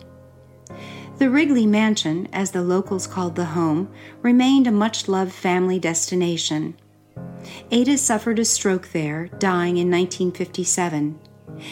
[1.19, 3.89] The Wrigley Mansion, as the locals called the home,
[4.23, 6.77] remained a much loved family destination.
[7.71, 11.19] Ada suffered a stroke there, dying in 1957.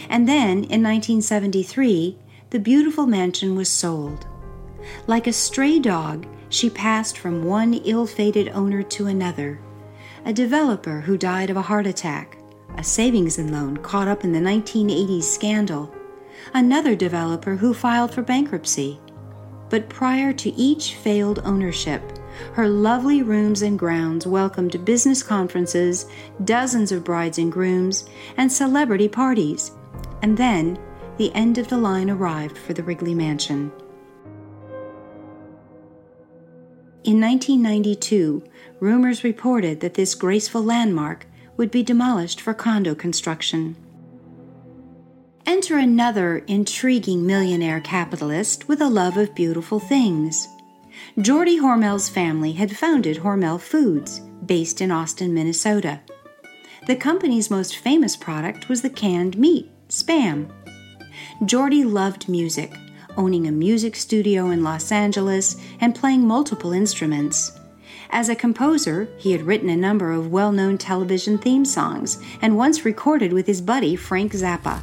[0.09, 2.19] And then, in 1973,
[2.55, 4.29] the beautiful mansion was sold.
[5.09, 9.59] Like a stray dog, she passed from one ill fated owner to another.
[10.25, 12.39] A developer who died of a heart attack,
[12.79, 15.93] a savings and loan caught up in the 1980s scandal,
[16.53, 19.01] another developer who filed for bankruptcy.
[19.69, 22.05] But prior to each failed ownership,
[22.53, 26.07] her lovely rooms and grounds welcomed business conferences,
[26.45, 29.73] dozens of brides and grooms, and celebrity parties.
[30.23, 30.79] And then
[31.17, 33.71] the end of the line arrived for the Wrigley Mansion.
[37.05, 38.43] In 1992,
[38.81, 41.27] rumors reported that this graceful landmark
[41.57, 43.77] would be demolished for condo construction.
[45.47, 50.49] Enter another intriguing millionaire capitalist with a love of beautiful things.
[51.21, 56.01] Geordie Hormel's family had founded Hormel Foods, based in Austin, Minnesota.
[56.87, 60.51] The company's most famous product was the canned meat, Spam.
[61.45, 62.73] Geordie loved music,
[63.17, 67.53] owning a music studio in Los Angeles and playing multiple instruments.
[68.11, 72.57] As a composer, he had written a number of well known television theme songs and
[72.57, 74.83] once recorded with his buddy Frank Zappa.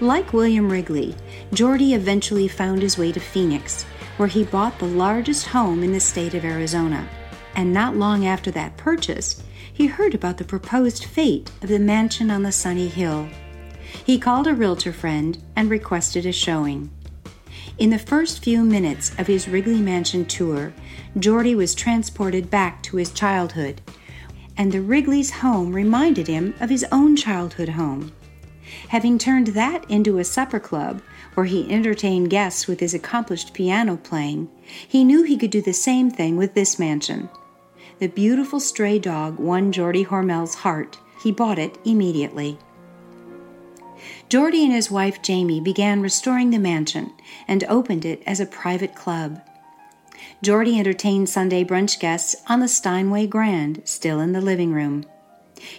[0.00, 1.14] Like William Wrigley,
[1.52, 3.84] Geordie eventually found his way to Phoenix,
[4.16, 7.08] where he bought the largest home in the state of Arizona.
[7.54, 9.42] And not long after that purchase,
[9.76, 13.28] he heard about the proposed fate of the mansion on the sunny hill.
[14.06, 16.90] He called a realtor friend and requested a showing.
[17.76, 20.72] In the first few minutes of his Wrigley Mansion tour,
[21.18, 23.82] Geordie was transported back to his childhood,
[24.56, 28.12] and the Wrigley's home reminded him of his own childhood home.
[28.88, 31.02] Having turned that into a supper club
[31.34, 34.48] where he entertained guests with his accomplished piano playing,
[34.88, 37.28] he knew he could do the same thing with this mansion.
[37.98, 40.98] The beautiful stray dog won Geordie Hormel's heart.
[41.22, 42.58] He bought it immediately.
[44.28, 47.14] Geordie and his wife Jamie began restoring the mansion
[47.48, 49.40] and opened it as a private club.
[50.42, 55.06] Geordie entertained Sunday brunch guests on the Steinway Grand, still in the living room.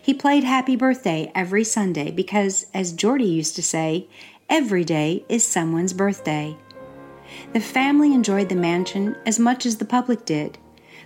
[0.02, 4.08] He played Happy Birthday every Sunday because, as Geordie used to say,
[4.50, 6.58] every day is someone's birthday.
[7.54, 10.58] The family enjoyed the mansion as much as the public did.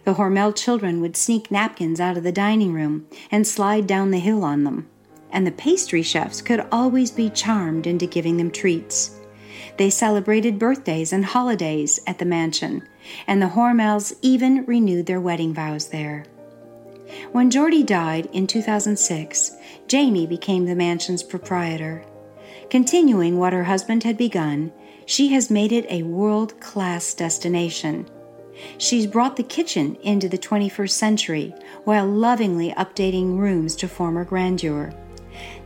[0.03, 4.19] The Hormel children would sneak napkins out of the dining room and slide down the
[4.19, 4.87] hill on them,
[5.31, 9.19] and the pastry chefs could always be charmed into giving them treats.
[9.77, 12.87] They celebrated birthdays and holidays at the mansion,
[13.27, 16.25] and the Hormels even renewed their wedding vows there.
[17.31, 19.51] When Geordie died in 2006,
[19.87, 22.03] Jamie became the mansion's proprietor.
[22.69, 24.71] Continuing what her husband had begun,
[25.05, 28.09] she has made it a world class destination.
[28.77, 34.93] She's brought the kitchen into the 21st century while lovingly updating rooms to former grandeur.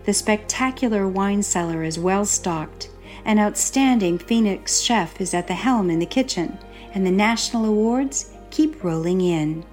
[0.05, 2.89] The spectacular wine cellar is well stocked.
[3.25, 6.57] An outstanding Phoenix chef is at the helm in the kitchen,
[6.93, 9.65] and the national awards keep rolling in.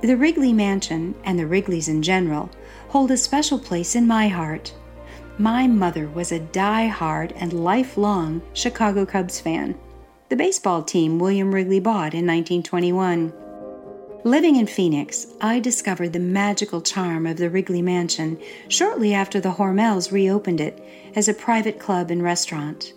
[0.00, 2.50] The Wrigley Mansion, and the Wrigleys in general,
[2.88, 4.72] hold a special place in my heart.
[5.38, 9.74] My mother was a die-hard and lifelong Chicago Cubs fan,
[10.34, 13.32] the baseball team William Wrigley bought in 1921.
[14.24, 19.52] Living in Phoenix, I discovered the magical charm of the Wrigley Mansion shortly after the
[19.52, 20.84] Hormels reopened it
[21.14, 22.94] as a private club and restaurant.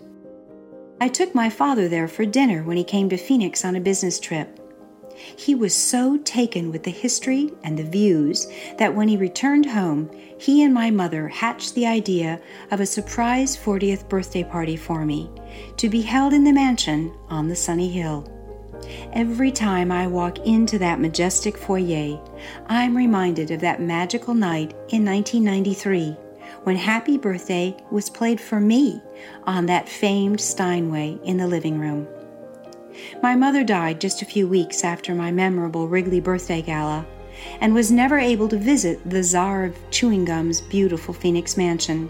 [1.00, 4.20] I took my father there for dinner when he came to Phoenix on a business
[4.20, 4.60] trip.
[5.18, 10.10] He was so taken with the history and the views that when he returned home,
[10.38, 12.40] he and my mother hatched the idea
[12.72, 15.30] of a surprise 40th birthday party for me
[15.78, 18.32] to be held in the mansion on the sunny hill.
[19.14, 22.20] Every time I walk into that majestic foyer,
[22.68, 26.16] I'm reminded of that magical night in 1993
[26.64, 29.02] when Happy Birthday was played for me
[29.44, 32.08] on that famed Steinway in the living room.
[33.22, 37.06] My mother died just a few weeks after my memorable Wrigley birthday gala
[37.62, 42.10] and was never able to visit the czar of chewing gum's beautiful Phoenix mansion.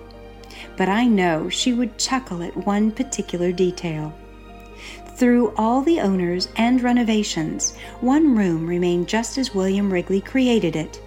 [0.76, 4.14] But I know she would chuckle at one particular detail.
[5.16, 11.02] Through all the owners and renovations, one room remained just as William Wrigley created it.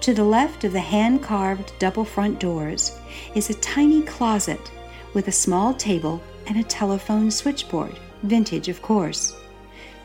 [0.00, 2.98] To the left of the hand carved double front doors
[3.34, 4.70] is a tiny closet
[5.12, 9.34] with a small table and a telephone switchboard, vintage of course.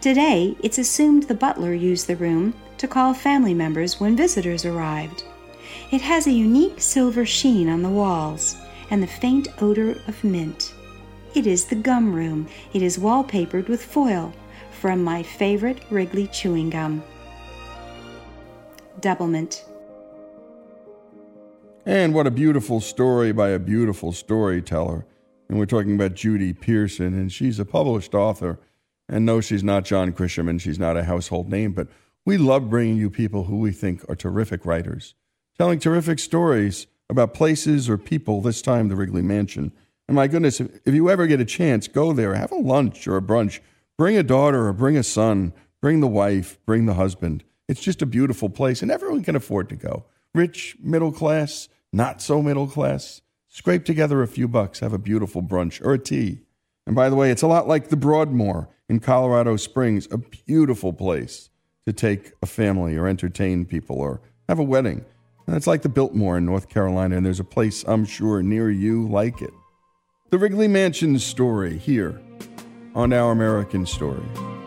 [0.01, 5.23] Today, it's assumed the butler used the room to call family members when visitors arrived.
[5.91, 8.55] It has a unique silver sheen on the walls
[8.91, 10.73] and the faint odor of mint.
[11.35, 12.47] It is the gum room.
[12.73, 14.33] It is wallpapered with foil
[14.71, 17.03] from my favorite Wrigley chewing gum.
[19.01, 19.63] Doublemint.
[21.85, 25.05] And what a beautiful story by a beautiful storyteller.
[25.49, 28.59] And we're talking about Judy Pearson, and she's a published author.
[29.07, 31.87] And no, she's not John Grisham, and she's not a household name, but
[32.25, 35.15] we love bringing you people who we think are terrific writers,
[35.57, 39.71] telling terrific stories about places or people, this time the Wrigley Mansion.
[40.07, 43.07] And my goodness, if, if you ever get a chance, go there, have a lunch
[43.07, 43.59] or a brunch,
[43.97, 47.43] bring a daughter or bring a son, bring the wife, bring the husband.
[47.67, 50.05] It's just a beautiful place, and everyone can afford to go.
[50.35, 53.21] Rich, middle class, not so middle class.
[53.51, 56.41] Scrape together a few bucks, have a beautiful brunch or a tea.
[56.85, 60.93] And by the way, it's a lot like the Broadmoor in Colorado Springs, a beautiful
[60.93, 61.49] place
[61.85, 65.03] to take a family or entertain people or have a wedding.
[65.47, 68.69] And it's like the Biltmore in North Carolina, and there's a place I'm sure near
[68.69, 69.53] you like it.
[70.29, 72.21] The Wrigley Mansion story here
[72.93, 74.58] on Our American Story.